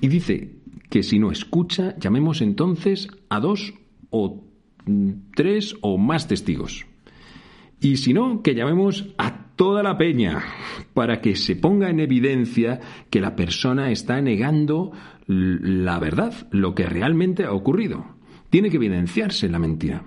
Y 0.00 0.08
dice, 0.08 0.63
que 0.94 1.02
si 1.02 1.18
no 1.18 1.32
escucha, 1.32 1.96
llamemos 1.98 2.40
entonces 2.40 3.08
a 3.28 3.40
dos 3.40 3.74
o 4.10 4.44
tres 5.34 5.74
o 5.80 5.98
más 5.98 6.28
testigos. 6.28 6.86
Y 7.80 7.96
si 7.96 8.14
no, 8.14 8.42
que 8.42 8.54
llamemos 8.54 9.12
a 9.18 9.48
toda 9.56 9.82
la 9.82 9.98
peña 9.98 10.44
para 10.94 11.20
que 11.20 11.34
se 11.34 11.56
ponga 11.56 11.90
en 11.90 11.98
evidencia 11.98 12.78
que 13.10 13.20
la 13.20 13.34
persona 13.34 13.90
está 13.90 14.20
negando 14.20 14.92
la 15.26 15.98
verdad, 15.98 16.32
lo 16.52 16.76
que 16.76 16.86
realmente 16.86 17.42
ha 17.42 17.52
ocurrido. 17.52 18.04
Tiene 18.48 18.70
que 18.70 18.76
evidenciarse 18.76 19.48
la 19.48 19.58
mentira. 19.58 20.04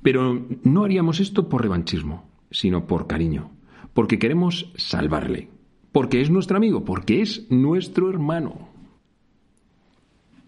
Pero 0.00 0.46
no 0.62 0.84
haríamos 0.84 1.20
esto 1.20 1.50
por 1.50 1.60
revanchismo, 1.60 2.26
sino 2.50 2.86
por 2.86 3.06
cariño, 3.06 3.50
porque 3.92 4.18
queremos 4.18 4.72
salvarle, 4.76 5.50
porque 5.92 6.22
es 6.22 6.30
nuestro 6.30 6.56
amigo, 6.56 6.86
porque 6.86 7.20
es 7.20 7.50
nuestro 7.50 8.08
hermano. 8.08 8.69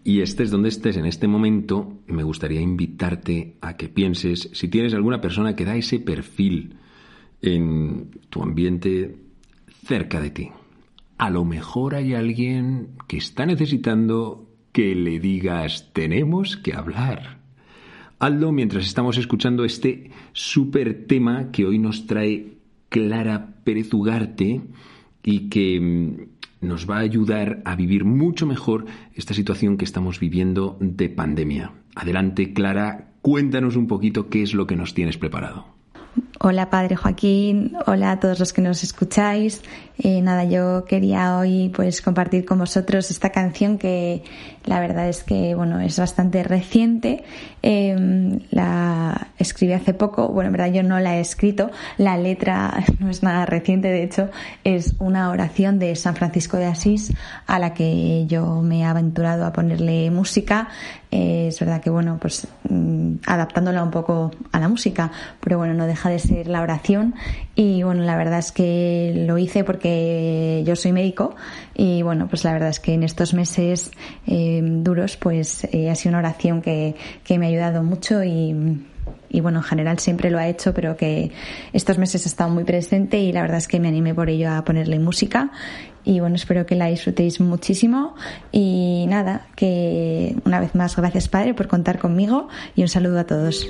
Y 0.03 0.21
estés 0.21 0.51
donde 0.51 0.69
estés 0.69 0.97
en 0.97 1.05
este 1.05 1.27
momento, 1.27 1.99
me 2.07 2.23
gustaría 2.23 2.61
invitarte 2.61 3.57
a 3.61 3.77
que 3.77 3.87
pienses 3.87 4.49
si 4.53 4.67
tienes 4.67 4.93
alguna 4.93 5.21
persona 5.21 5.55
que 5.55 5.65
da 5.65 5.75
ese 5.75 5.99
perfil 5.99 6.75
en 7.41 8.09
tu 8.29 8.43
ambiente 8.43 9.17
cerca 9.85 10.19
de 10.19 10.29
ti. 10.29 10.49
A 11.17 11.29
lo 11.29 11.45
mejor 11.45 11.95
hay 11.95 12.13
alguien 12.13 12.89
que 13.07 13.17
está 13.17 13.45
necesitando 13.45 14.49
que 14.71 14.95
le 14.95 15.19
digas 15.19 15.91
tenemos 15.93 16.57
que 16.57 16.73
hablar. 16.73 17.39
Hazlo 18.19 18.51
mientras 18.51 18.85
estamos 18.85 19.17
escuchando 19.17 19.63
este 19.63 20.11
súper 20.33 21.05
tema 21.07 21.51
que 21.51 21.65
hoy 21.65 21.79
nos 21.79 22.07
trae 22.07 22.57
Clara 22.89 23.55
Pérez 23.63 23.93
Ugarte 23.93 24.61
y 25.23 25.49
que 25.49 25.79
mm, 25.79 26.32
nos 26.63 26.89
va 26.89 26.97
a 26.97 27.01
ayudar 27.01 27.61
a 27.65 27.75
vivir 27.75 28.05
mucho 28.05 28.45
mejor 28.45 28.85
esta 29.13 29.33
situación 29.33 29.77
que 29.77 29.85
estamos 29.85 30.19
viviendo 30.19 30.77
de 30.79 31.09
pandemia. 31.09 31.71
Adelante, 31.95 32.53
Clara, 32.53 33.11
cuéntanos 33.21 33.75
un 33.75 33.87
poquito 33.87 34.29
qué 34.29 34.41
es 34.41 34.53
lo 34.53 34.65
que 34.65 34.75
nos 34.75 34.93
tienes 34.93 35.17
preparado. 35.17 35.73
Hola 36.39 36.69
Padre 36.69 36.95
Joaquín, 36.95 37.73
hola 37.87 38.11
a 38.11 38.19
todos 38.19 38.39
los 38.39 38.51
que 38.53 38.61
nos 38.61 38.83
escucháis. 38.83 39.61
Eh, 39.97 40.21
nada, 40.21 40.43
yo 40.43 40.83
quería 40.85 41.37
hoy 41.37 41.71
pues 41.73 42.01
compartir 42.01 42.43
con 42.43 42.59
vosotros 42.59 43.09
esta 43.11 43.29
canción 43.29 43.77
que 43.77 44.23
la 44.65 44.79
verdad 44.79 45.07
es 45.07 45.23
que 45.23 45.55
bueno 45.55 45.79
es 45.79 45.97
bastante 45.97 46.43
reciente. 46.43 47.23
Em, 47.61 48.41
la 48.51 48.72
escribí 49.43 49.73
hace 49.73 49.93
poco, 49.93 50.29
bueno 50.29 50.47
en 50.47 50.53
verdad 50.53 50.73
yo 50.73 50.83
no 50.83 50.99
la 50.99 51.17
he 51.17 51.21
escrito. 51.21 51.69
La 51.97 52.17
letra 52.17 52.83
no 52.99 53.09
es 53.09 53.21
nada 53.21 53.45
reciente, 53.45 53.89
de 53.89 54.03
hecho 54.03 54.29
es 54.63 54.95
una 54.99 55.29
oración 55.29 55.77
de 55.77 55.95
San 55.95 56.15
Francisco 56.15 56.57
de 56.57 56.65
Asís 56.65 57.13
a 57.45 57.59
la 57.59 57.73
que 57.75 58.25
yo 58.25 58.61
me 58.61 58.79
he 58.79 58.83
aventurado 58.83 59.45
a 59.45 59.53
ponerle 59.53 60.09
música. 60.09 60.69
Eh, 61.11 61.49
es 61.49 61.59
verdad 61.59 61.79
que 61.79 61.91
bueno 61.91 62.17
pues 62.19 62.47
mm, 62.67 63.17
adaptándola 63.27 63.83
un 63.83 63.91
poco 63.91 64.31
a 64.51 64.59
la 64.59 64.67
música, 64.67 65.11
pero 65.39 65.59
bueno 65.59 65.75
no 65.75 65.85
deja 65.85 66.09
de 66.09 66.17
ser 66.17 66.47
la 66.47 66.63
oración 66.63 67.13
y 67.53 67.83
bueno 67.83 68.01
la 68.01 68.17
verdad 68.17 68.39
es 68.39 68.51
que 68.51 69.13
lo 69.27 69.37
hice 69.37 69.63
porque 69.63 69.83
que 69.83 70.63
yo 70.65 70.75
soy 70.75 70.93
médico 70.93 71.35
y 71.75 72.01
bueno, 72.01 72.27
pues 72.27 72.45
la 72.45 72.53
verdad 72.53 72.69
es 72.69 72.79
que 72.79 72.93
en 72.93 73.03
estos 73.03 73.33
meses 73.33 73.91
eh, 74.25 74.61
duros 74.63 75.17
pues 75.17 75.65
eh, 75.65 75.89
ha 75.89 75.95
sido 75.95 76.11
una 76.11 76.19
oración 76.19 76.61
que, 76.61 76.95
me 77.29 77.45
ha 77.45 77.49
ayudado 77.49 77.83
mucho 77.83 78.23
y, 78.23 78.55
bueno, 79.41 79.59
en 79.59 79.63
general 79.63 79.99
siempre 79.99 80.29
lo 80.29 80.37
ha 80.37 80.47
hecho, 80.47 80.73
pero 80.73 80.95
que 80.95 81.31
estos 81.73 81.97
meses 81.97 82.25
ha 82.25 82.29
estado 82.29 82.49
muy 82.49 82.63
presente 82.63 83.19
y 83.19 83.31
la 83.31 83.41
verdad 83.41 83.57
es 83.57 83.67
que 83.67 83.79
me 83.79 83.87
animé 83.87 84.13
por 84.13 84.29
ello 84.29 84.51
a 84.51 84.63
ponerle 84.63 84.99
música. 84.99 85.51
Y 86.05 86.19
bueno, 86.19 86.35
espero 86.35 86.65
que 86.65 86.75
la 86.75 86.87
disfrutéis 86.87 87.39
muchísimo. 87.39 88.15
Y 88.51 89.05
nada, 89.07 89.47
que 89.55 90.35
una 90.45 90.59
vez 90.59 90.75
más 90.75 90.95
gracias 90.95 91.27
Padre 91.27 91.53
por 91.53 91.67
contar 91.67 91.99
conmigo 91.99 92.47
y 92.75 92.81
un 92.81 92.87
saludo 92.87 93.19
a 93.19 93.25
todos. 93.25 93.67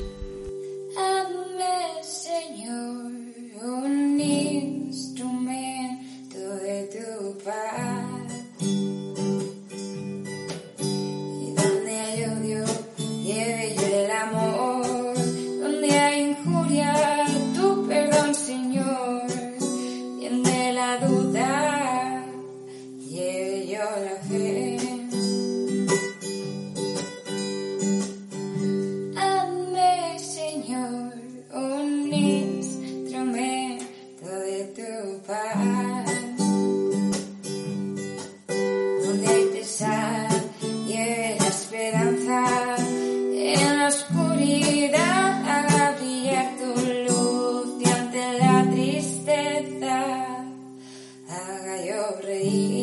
Mil 52.34 52.83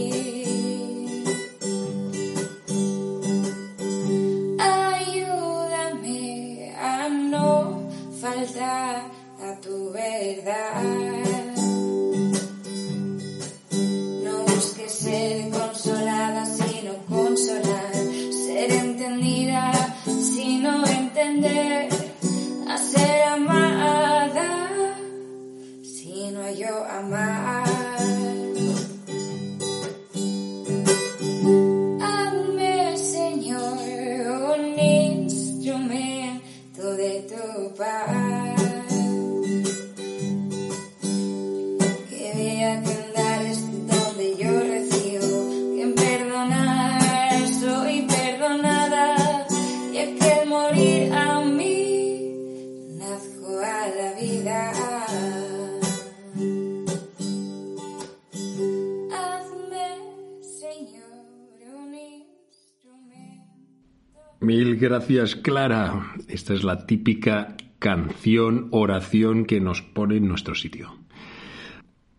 gracias, 64.80 65.36
Clara. 65.36 66.14
Esta 66.26 66.54
es 66.54 66.64
la 66.64 66.86
típica 66.86 67.56
canción, 67.78 68.68
oración 68.70 69.44
que 69.44 69.60
nos 69.60 69.82
pone 69.82 70.16
en 70.16 70.26
nuestro 70.26 70.54
sitio. 70.54 70.96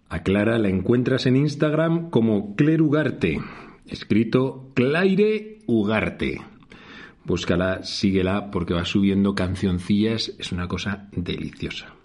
A 0.09 0.23
Clara 0.23 0.59
la 0.59 0.69
encuentras 0.69 1.25
en 1.25 1.37
Instagram 1.37 2.09
como 2.09 2.55
Clerugarte, 2.55 3.39
escrito 3.87 4.71
Claire 4.75 5.59
Ugarte. 5.65 6.41
Búscala, 7.25 7.83
síguela 7.83 8.51
porque 8.51 8.73
va 8.73 8.85
subiendo 8.85 9.35
cancioncillas, 9.35 10.33
es 10.37 10.51
una 10.51 10.67
cosa 10.67 11.07
deliciosa. 11.11 11.95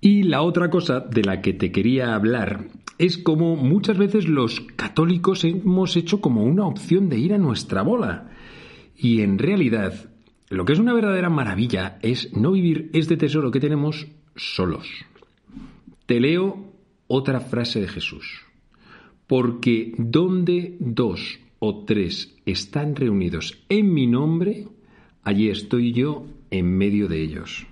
Y 0.00 0.22
la 0.22 0.42
otra 0.42 0.70
cosa 0.70 1.00
de 1.00 1.24
la 1.24 1.42
que 1.42 1.52
te 1.52 1.72
quería 1.72 2.14
hablar 2.14 2.68
es 2.98 3.18
como 3.18 3.56
muchas 3.56 3.98
veces 3.98 4.28
los 4.28 4.60
católicos 4.60 5.44
hemos 5.44 5.96
hecho 5.96 6.20
como 6.20 6.44
una 6.44 6.66
opción 6.66 7.08
de 7.08 7.18
ir 7.18 7.34
a 7.34 7.38
nuestra 7.38 7.82
bola. 7.82 8.30
Y 9.02 9.22
en 9.22 9.38
realidad, 9.38 10.10
lo 10.50 10.66
que 10.66 10.74
es 10.74 10.78
una 10.78 10.92
verdadera 10.92 11.30
maravilla 11.30 11.98
es 12.02 12.36
no 12.36 12.52
vivir 12.52 12.90
este 12.92 13.16
tesoro 13.16 13.50
que 13.50 13.58
tenemos 13.58 14.08
solos. 14.36 14.86
Te 16.04 16.20
leo 16.20 16.70
otra 17.06 17.40
frase 17.40 17.80
de 17.80 17.88
Jesús. 17.88 18.42
Porque 19.26 19.94
donde 19.96 20.76
dos 20.80 21.40
o 21.60 21.84
tres 21.86 22.36
están 22.44 22.94
reunidos 22.94 23.64
en 23.70 23.94
mi 23.94 24.06
nombre, 24.06 24.68
allí 25.22 25.48
estoy 25.48 25.92
yo 25.94 26.26
en 26.50 26.76
medio 26.76 27.08
de 27.08 27.22
ellos. 27.22 27.66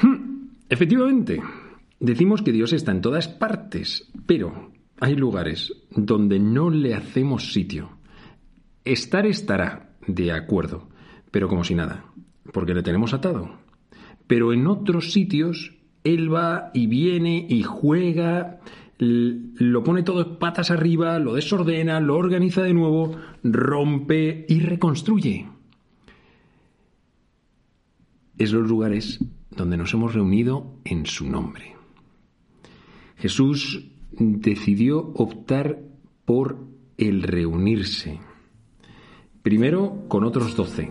Hmm, 0.00 0.50
efectivamente, 0.68 1.42
decimos 1.98 2.42
que 2.42 2.52
Dios 2.52 2.72
está 2.72 2.92
en 2.92 3.00
todas 3.00 3.26
partes, 3.26 4.08
pero 4.24 4.70
hay 5.00 5.16
lugares 5.16 5.72
donde 5.90 6.38
no 6.38 6.70
le 6.70 6.94
hacemos 6.94 7.52
sitio. 7.52 7.93
Estar 8.84 9.24
estará, 9.24 9.96
de 10.06 10.32
acuerdo, 10.32 10.88
pero 11.30 11.48
como 11.48 11.64
si 11.64 11.74
nada, 11.74 12.04
porque 12.52 12.74
le 12.74 12.82
tenemos 12.82 13.14
atado. 13.14 13.50
Pero 14.26 14.52
en 14.52 14.66
otros 14.66 15.12
sitios, 15.12 15.72
él 16.04 16.32
va 16.32 16.70
y 16.74 16.86
viene 16.86 17.46
y 17.48 17.62
juega, 17.62 18.60
lo 18.98 19.82
pone 19.82 20.02
todo 20.02 20.38
patas 20.38 20.70
arriba, 20.70 21.18
lo 21.18 21.34
desordena, 21.34 21.98
lo 22.00 22.16
organiza 22.16 22.62
de 22.62 22.74
nuevo, 22.74 23.16
rompe 23.42 24.44
y 24.48 24.60
reconstruye. 24.60 25.48
Es 28.36 28.52
los 28.52 28.68
lugares 28.68 29.24
donde 29.50 29.78
nos 29.78 29.94
hemos 29.94 30.12
reunido 30.12 30.78
en 30.84 31.06
su 31.06 31.30
nombre. 31.30 31.74
Jesús 33.16 33.86
decidió 34.10 34.98
optar 35.14 35.78
por 36.26 36.58
el 36.98 37.22
reunirse 37.22 38.20
Primero 39.44 40.06
con 40.08 40.24
otros 40.24 40.56
doce. 40.56 40.90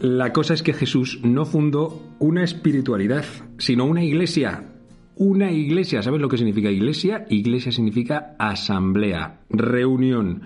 La 0.00 0.32
cosa 0.32 0.54
es 0.54 0.64
que 0.64 0.72
Jesús 0.72 1.20
no 1.22 1.44
fundó 1.44 2.02
una 2.18 2.42
espiritualidad, 2.42 3.24
sino 3.58 3.84
una 3.84 4.02
iglesia. 4.02 4.74
Una 5.14 5.52
iglesia, 5.52 6.02
¿sabes 6.02 6.20
lo 6.20 6.28
que 6.28 6.36
significa 6.36 6.68
iglesia? 6.68 7.26
Iglesia 7.30 7.70
significa 7.70 8.34
asamblea, 8.36 9.44
reunión. 9.50 10.42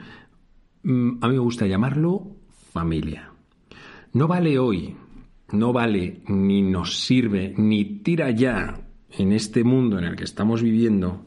Mm, 0.83 1.25
a 1.25 1.29
mí 1.29 1.33
me 1.33 1.41
gusta 1.41 1.67
llamarlo 1.67 2.37
familia. 2.75 3.33
No 4.13 4.29
vale 4.29 4.59
hoy, 4.59 4.97
no 5.53 5.73
vale 5.73 6.21
ni 6.29 6.61
nos 6.61 6.99
sirve, 6.99 7.55
ni 7.57 7.87
tira 8.01 8.31
ya 8.33 8.83
en 9.17 9.33
este 9.33 9.65
mundo 9.65 9.99
en 9.99 10.05
el 10.05 10.15
que 10.15 10.25
estamos 10.25 10.63
viviendo 10.63 11.25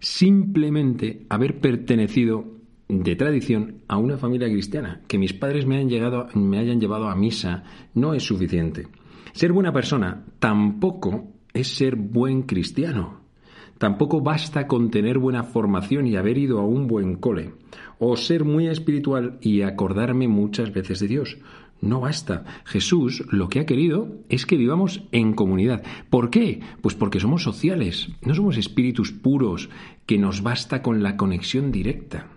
simplemente 0.00 1.26
haber 1.28 1.60
pertenecido 1.60 2.56
de 2.88 3.16
tradición 3.16 3.82
a 3.88 3.98
una 3.98 4.16
familia 4.16 4.48
cristiana. 4.48 5.02
Que 5.08 5.18
mis 5.18 5.32
padres 5.32 5.66
me, 5.66 5.84
llegado, 5.84 6.28
me 6.34 6.58
hayan 6.58 6.80
llevado 6.80 7.08
a 7.08 7.16
misa 7.16 7.64
no 7.94 8.14
es 8.14 8.22
suficiente. 8.22 8.86
Ser 9.32 9.52
buena 9.52 9.72
persona 9.72 10.24
tampoco 10.38 11.32
es 11.52 11.68
ser 11.68 11.96
buen 11.96 12.42
cristiano. 12.42 13.20
Tampoco 13.78 14.22
basta 14.22 14.66
con 14.66 14.90
tener 14.90 15.18
buena 15.18 15.42
formación 15.42 16.06
y 16.06 16.16
haber 16.16 16.38
ido 16.38 16.60
a 16.60 16.64
un 16.64 16.86
buen 16.86 17.16
cole, 17.16 17.52
o 17.98 18.16
ser 18.16 18.44
muy 18.44 18.68
espiritual 18.68 19.36
y 19.42 19.60
acordarme 19.60 20.28
muchas 20.28 20.72
veces 20.72 21.00
de 21.00 21.08
Dios. 21.08 21.36
No 21.80 22.00
basta. 22.00 22.44
Jesús 22.64 23.24
lo 23.30 23.48
que 23.48 23.60
ha 23.60 23.66
querido 23.66 24.16
es 24.28 24.46
que 24.46 24.56
vivamos 24.56 25.02
en 25.12 25.34
comunidad. 25.34 25.82
¿Por 26.10 26.30
qué? 26.30 26.60
Pues 26.80 26.94
porque 26.94 27.20
somos 27.20 27.42
sociales, 27.42 28.08
no 28.22 28.34
somos 28.34 28.56
espíritus 28.56 29.12
puros 29.12 29.68
que 30.06 30.18
nos 30.18 30.42
basta 30.42 30.82
con 30.82 31.02
la 31.02 31.16
conexión 31.16 31.72
directa. 31.72 32.28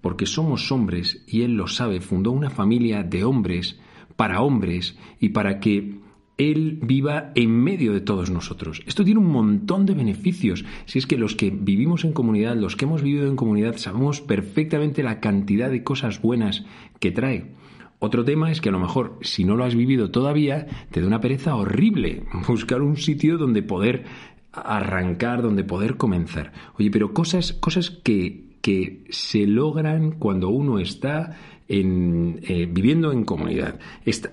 Porque 0.00 0.26
somos 0.26 0.70
hombres 0.70 1.24
y 1.26 1.42
Él 1.42 1.56
lo 1.56 1.66
sabe, 1.66 2.00
fundó 2.00 2.30
una 2.30 2.50
familia 2.50 3.02
de 3.02 3.24
hombres 3.24 3.80
para 4.16 4.40
hombres 4.40 4.96
y 5.20 5.30
para 5.30 5.60
que 5.60 6.06
él 6.38 6.78
viva 6.82 7.32
en 7.34 7.50
medio 7.50 7.92
de 7.92 8.00
todos 8.00 8.30
nosotros. 8.30 8.82
Esto 8.86 9.04
tiene 9.04 9.20
un 9.20 9.30
montón 9.30 9.86
de 9.86 9.94
beneficios. 9.94 10.64
Si 10.84 10.98
es 10.98 11.06
que 11.06 11.16
los 11.16 11.34
que 11.34 11.50
vivimos 11.50 12.04
en 12.04 12.12
comunidad, 12.12 12.56
los 12.56 12.76
que 12.76 12.84
hemos 12.84 13.02
vivido 13.02 13.26
en 13.26 13.36
comunidad, 13.36 13.76
sabemos 13.76 14.20
perfectamente 14.20 15.02
la 15.02 15.20
cantidad 15.20 15.70
de 15.70 15.82
cosas 15.82 16.20
buenas 16.20 16.64
que 17.00 17.10
trae. 17.10 17.52
Otro 17.98 18.24
tema 18.24 18.50
es 18.50 18.60
que 18.60 18.68
a 18.68 18.72
lo 18.72 18.78
mejor, 18.78 19.18
si 19.22 19.44
no 19.44 19.56
lo 19.56 19.64
has 19.64 19.74
vivido 19.74 20.10
todavía, 20.10 20.66
te 20.90 21.00
da 21.00 21.06
una 21.06 21.20
pereza 21.20 21.56
horrible 21.56 22.24
buscar 22.48 22.82
un 22.82 22.96
sitio 22.96 23.38
donde 23.38 23.62
poder 23.62 24.04
arrancar, 24.52 25.42
donde 25.42 25.64
poder 25.64 25.96
comenzar. 25.96 26.52
Oye, 26.78 26.90
pero 26.90 27.12
cosas, 27.12 27.52
cosas 27.54 27.90
que, 27.90 28.56
que 28.60 29.04
se 29.10 29.46
logran 29.46 30.12
cuando 30.12 30.48
uno 30.48 30.78
está 30.78 31.36
eh, 31.68 32.68
viviendo 32.70 33.12
en 33.12 33.24
comunidad. 33.24 33.80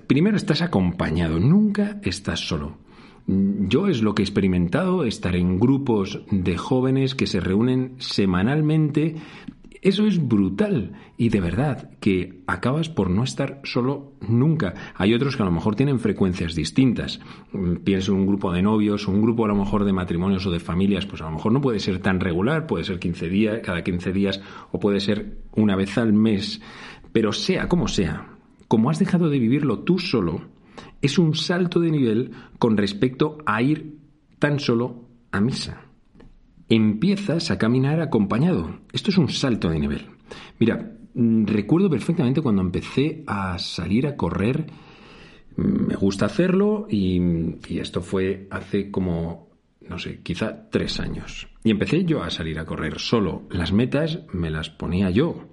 primero 0.08 0.38
estás 0.38 0.62
acompañado, 0.62 1.39
nunca 1.39 1.99
estás 2.04 2.41
solo. 2.41 2.78
Yo 3.26 3.88
es 3.88 4.02
lo 4.02 4.13
que 4.13 4.21
he 4.21 4.26
experimentado, 4.26 5.06
estar 5.06 5.36
en 5.36 5.58
grupos 5.58 6.21
de 6.30 6.58
jóvenes 6.58 7.15
que 7.15 7.26
se 7.26 7.39
reúnen 7.39 7.95
semanalmente 7.97 9.15
eso 9.84 10.08
es 10.08 10.26
brutal 10.26 10.93
y 11.17 11.28
de 11.28 11.41
verdad 11.41 11.91
que 12.00 12.41
acabas 12.48 12.88
por 12.88 13.10
no 13.10 13.24
estar 13.24 13.60
solo 13.65 14.13
nunca. 14.22 14.74
Hay 14.96 15.13
otros 15.13 15.36
que 15.36 15.43
a 15.43 15.46
lo 15.46 15.52
mejor 15.52 15.76
tienen 15.76 16.00
frecuencias 16.00 16.56
distintas. 16.56 17.19
Mm, 17.52 17.76
pienso 17.84 18.13
en 18.13 18.19
un 18.19 18.28
grupo 18.28 18.54
de 18.54 18.62
novios, 18.62 19.10
un 19.10 19.22
grupo 19.22 19.43
a 19.43 19.50
lo 19.50 19.56
mejor 19.56 19.84
de 19.84 19.91
matrimonios 19.91 20.46
o 20.46 20.52
de 20.52 20.62
familias, 20.62 21.06
pues 21.06 21.22
a 21.22 21.26
lo 21.26 21.32
mejor 21.32 21.52
no 21.52 21.60
puede 21.60 21.80
ser 21.80 22.00
tan 22.00 22.22
regular, 22.22 22.65
puede 22.65 22.86
ser 22.86 22.98
15 22.98 23.28
días, 23.28 23.60
cada 23.62 23.84
15 23.84 24.13
días 24.13 24.41
o 24.72 24.80
puede 24.80 25.02
ser 25.02 25.39
una 25.52 25.76
vez 25.76 25.98
al 25.98 26.13
mes. 26.13 26.62
Pero 27.12 27.34
sea 27.34 27.67
como 27.67 27.89
sea, 27.89 28.38
como 28.69 28.89
has 28.89 29.00
dejado 29.00 29.30
de 29.30 29.39
vivirlo 29.39 29.80
tú 29.80 30.00
solo, 30.00 30.43
es 31.02 31.19
un 31.19 31.36
salto 31.36 31.82
de 31.82 31.91
nivel 31.91 32.32
con 32.58 32.78
respecto 32.78 33.39
a 33.46 33.62
ir 33.62 33.98
tan 34.39 34.60
solo 34.60 35.10
a 35.34 35.41
misa 35.41 35.92
empiezas 36.69 37.52
a 37.52 37.58
caminar 37.58 38.02
acompañado. 38.02 38.80
Esto 38.91 39.12
es 39.12 39.17
un 39.17 39.30
salto 39.30 39.69
de 39.69 39.80
nivel. 39.80 40.08
Mira, 40.60 40.95
mm, 41.13 41.45
recuerdo 41.45 41.89
perfectamente 41.89 42.41
cuando 42.41 42.62
empecé 42.62 43.23
a 43.28 43.58
salir 43.60 44.08
a 44.08 44.15
correr. 44.15 44.65
Mm, 45.56 45.88
me 45.88 45.95
gusta 45.95 46.26
hacerlo 46.26 46.88
y, 46.89 47.19
esto 47.80 48.02
fue 48.02 48.47
hace 48.49 48.89
como, 48.91 49.49
no 49.88 49.97
sé, 49.97 50.21
quizá 50.21 50.69
tres 50.69 50.99
años. 50.99 51.47
Y 51.63 51.71
empecé 51.71 52.06
yo 52.06 52.23
a 52.23 52.30
salir 52.30 52.60
a 52.60 52.65
correr 52.65 52.99
solo. 52.99 53.43
Las 53.49 53.71
metas 53.71 54.19
me 54.34 54.49
las 54.49 54.69
ponía 54.69 55.10
yo. 55.10 55.45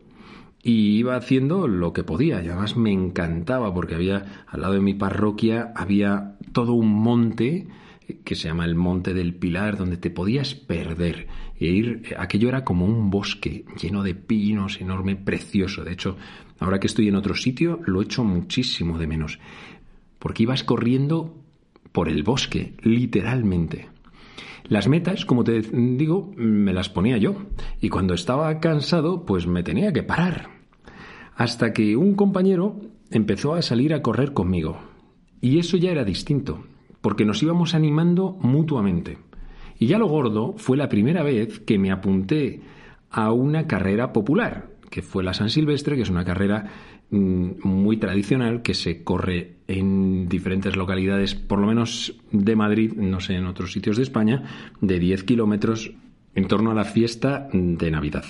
Y 0.62 0.99
iba 0.99 1.16
haciendo 1.16 1.66
lo 1.68 1.92
que 1.92 2.05
podía. 2.05 2.42
Y 2.42 2.49
además 2.49 2.77
me 2.77 2.92
encantaba 2.92 3.73
porque 3.73 3.94
había, 3.94 4.44
al 4.46 4.61
lado 4.61 4.75
de 4.75 4.81
mi 4.81 4.94
parroquia, 4.94 5.73
había 5.75 6.37
todo 6.53 6.75
un 6.75 6.92
monte 6.92 7.66
que 8.25 8.35
se 8.35 8.49
llama 8.49 8.64
el 8.64 8.75
Monte 8.75 9.14
del 9.14 9.35
Pilar, 9.35 9.77
donde 9.77 9.96
te 9.96 10.11
podías 10.11 10.55
perder 10.55 11.29
e 11.59 11.66
ir. 11.66 12.03
Aquello 12.18 12.49
era 12.49 12.64
como 12.64 12.85
un 12.85 13.11
bosque 13.11 13.64
lleno 13.81 14.03
de 14.03 14.14
pinos, 14.14 14.81
enorme, 14.81 15.16
precioso. 15.16 15.85
De 15.85 15.92
hecho, 15.92 16.16
ahora 16.59 16.81
que 16.81 16.87
estoy 16.87 17.09
en 17.09 17.16
otro 17.16 17.35
sitio, 17.35 17.81
lo 17.87 18.03
echo 18.03 18.25
muchísimo 18.25 18.99
de 18.99 19.07
menos. 19.07 19.38
Porque 20.18 20.42
ibas 20.42 20.64
corriendo 20.64 21.35
por 21.92 22.09
el 22.09 22.23
bosque, 22.23 22.75
literalmente. 22.83 23.88
Las 24.64 24.87
metas, 24.87 25.25
como 25.25 25.44
te 25.44 25.61
digo, 25.62 26.33
me 26.37 26.73
las 26.73 26.88
ponía 26.88 27.16
yo. 27.18 27.37
Y 27.81 27.88
cuando 27.88 28.14
estaba 28.14 28.61
cansado, 28.61 29.25
pues 29.25 29.46
me 29.46 29.62
tenía 29.62 29.92
que 29.92 30.03
parar. 30.03 30.49
Hasta 31.35 31.73
que 31.73 31.96
un 31.96 32.14
compañero 32.14 32.81
empezó 33.11 33.55
a 33.55 33.62
salir 33.62 33.94
a 33.94 34.03
correr 34.03 34.33
conmigo. 34.33 34.79
Y 35.40 35.59
eso 35.59 35.77
ya 35.77 35.90
era 35.90 36.05
distinto 36.05 36.64
porque 37.01 37.25
nos 37.25 37.43
íbamos 37.43 37.75
animando 37.75 38.37
mutuamente. 38.41 39.19
Y 39.79 39.87
ya 39.87 39.99
lo 39.99 40.07
gordo 40.07 40.55
fue 40.59 40.77
la 40.77 40.89
primera 40.89 41.23
vez 41.23 41.61
que 41.61 41.79
me 41.79 41.91
apunté 41.91 42.61
a 43.11 43.33
una 43.33 43.67
carrera 43.67 44.13
popular, 44.13 44.69
que 44.91 45.03
fue 45.03 45.25
la 45.25 45.35
San 45.35 45.51
Silvestre, 45.51 45.97
que 45.97 46.03
es 46.03 46.11
una 46.11 46.25
carrera 46.25 46.67
mm, 47.11 47.67
muy 47.67 47.97
tradicional 47.97 48.63
que 48.63 48.75
se 48.75 49.03
corre 49.03 49.57
en 49.67 50.29
diferentes 50.29 50.77
localidades, 50.77 51.35
por 51.35 51.59
lo 51.59 51.67
menos 51.67 52.15
de 52.31 52.57
Madrid, 52.57 52.93
no 52.95 53.21
sé, 53.21 53.35
en 53.35 53.47
otros 53.47 53.73
sitios 53.73 53.97
de 53.97 54.03
España, 54.03 54.43
de 54.81 54.99
10 54.99 55.25
kilómetros 55.25 55.93
en 56.35 56.47
torno 56.47 56.71
a 56.71 56.75
la 56.75 56.85
fiesta 56.85 57.49
de 57.53 57.91
Navidad. 57.91 58.25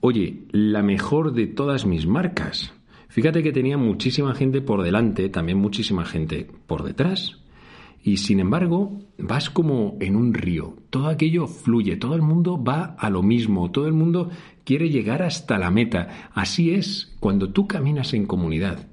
Oye, 0.00 0.44
la 0.50 0.82
mejor 0.82 1.32
de 1.32 1.46
todas 1.46 1.86
mis 1.86 2.06
marcas. 2.06 2.72
Fíjate 3.08 3.42
que 3.42 3.52
tenía 3.52 3.78
muchísima 3.78 4.34
gente 4.34 4.60
por 4.60 4.82
delante, 4.82 5.28
también 5.28 5.58
muchísima 5.58 6.04
gente 6.04 6.46
por 6.66 6.82
detrás, 6.82 7.42
y 8.06 8.18
sin 8.18 8.38
embargo, 8.38 9.00
vas 9.18 9.50
como 9.50 9.96
en 9.98 10.14
un 10.14 10.32
río. 10.32 10.76
Todo 10.90 11.08
aquello 11.08 11.48
fluye, 11.48 11.96
todo 11.96 12.14
el 12.14 12.22
mundo 12.22 12.62
va 12.62 12.94
a 12.96 13.10
lo 13.10 13.20
mismo, 13.20 13.72
todo 13.72 13.88
el 13.88 13.94
mundo 13.94 14.30
quiere 14.62 14.90
llegar 14.90 15.22
hasta 15.22 15.58
la 15.58 15.72
meta. 15.72 16.30
Así 16.32 16.70
es 16.70 17.16
cuando 17.18 17.50
tú 17.50 17.66
caminas 17.66 18.14
en 18.14 18.26
comunidad. 18.26 18.86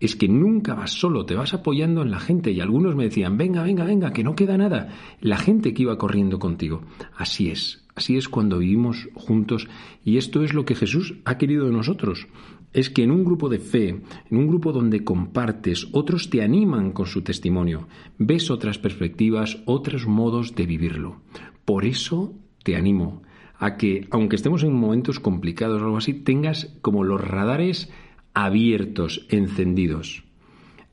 Es 0.00 0.16
que 0.16 0.28
nunca 0.28 0.72
vas 0.72 0.92
solo, 0.92 1.26
te 1.26 1.34
vas 1.34 1.52
apoyando 1.52 2.00
en 2.00 2.10
la 2.10 2.20
gente. 2.20 2.52
Y 2.52 2.60
algunos 2.60 2.96
me 2.96 3.04
decían, 3.04 3.36
venga, 3.36 3.62
venga, 3.62 3.84
venga, 3.84 4.14
que 4.14 4.24
no 4.24 4.34
queda 4.34 4.56
nada. 4.56 4.88
La 5.20 5.36
gente 5.36 5.74
que 5.74 5.82
iba 5.82 5.98
corriendo 5.98 6.38
contigo. 6.38 6.84
Así 7.14 7.50
es, 7.50 7.84
así 7.94 8.16
es 8.16 8.30
cuando 8.30 8.60
vivimos 8.60 9.10
juntos. 9.12 9.68
Y 10.06 10.16
esto 10.16 10.42
es 10.42 10.54
lo 10.54 10.64
que 10.64 10.74
Jesús 10.74 11.16
ha 11.26 11.36
querido 11.36 11.66
de 11.66 11.72
nosotros 11.72 12.28
es 12.74 12.90
que 12.90 13.04
en 13.04 13.10
un 13.10 13.24
grupo 13.24 13.48
de 13.48 13.58
fe, 13.58 13.88
en 13.88 14.36
un 14.36 14.48
grupo 14.48 14.72
donde 14.72 15.04
compartes, 15.04 15.88
otros 15.92 16.28
te 16.28 16.42
animan 16.42 16.92
con 16.92 17.06
su 17.06 17.22
testimonio, 17.22 17.88
ves 18.18 18.50
otras 18.50 18.78
perspectivas, 18.78 19.62
otros 19.64 20.06
modos 20.06 20.54
de 20.54 20.66
vivirlo. 20.66 21.22
Por 21.64 21.86
eso 21.86 22.34
te 22.62 22.76
animo 22.76 23.22
a 23.58 23.76
que, 23.76 24.08
aunque 24.10 24.36
estemos 24.36 24.64
en 24.64 24.74
momentos 24.74 25.20
complicados 25.20 25.80
o 25.80 25.84
algo 25.84 25.96
así, 25.96 26.12
tengas 26.12 26.76
como 26.82 27.04
los 27.04 27.20
radares 27.20 27.90
abiertos, 28.34 29.26
encendidos. 29.30 30.24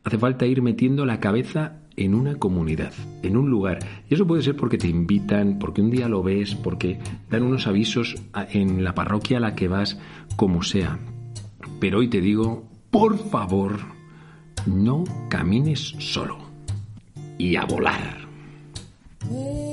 Hace 0.03 0.19
falta 0.19 0.45
ir 0.45 0.61
metiendo 0.61 1.05
la 1.05 1.19
cabeza 1.19 1.79
en 1.97 2.15
una 2.15 2.35
comunidad, 2.35 2.93
en 3.23 3.37
un 3.37 3.49
lugar. 3.49 3.79
Y 4.09 4.13
eso 4.13 4.25
puede 4.25 4.43
ser 4.43 4.55
porque 4.55 4.77
te 4.77 4.87
invitan, 4.87 5.59
porque 5.59 5.81
un 5.81 5.91
día 5.91 6.07
lo 6.07 6.23
ves, 6.23 6.55
porque 6.55 6.99
dan 7.29 7.43
unos 7.43 7.67
avisos 7.67 8.15
en 8.51 8.83
la 8.83 8.95
parroquia 8.95 9.37
a 9.37 9.41
la 9.41 9.55
que 9.55 9.67
vas, 9.67 9.99
como 10.35 10.63
sea. 10.63 10.99
Pero 11.79 11.99
hoy 11.99 12.07
te 12.07 12.21
digo, 12.21 12.63
por 12.89 13.17
favor, 13.17 13.79
no 14.65 15.03
camines 15.29 15.95
solo. 15.99 16.37
Y 17.37 17.55
a 17.55 17.65
volar. 17.65 18.27
Eh. 19.31 19.70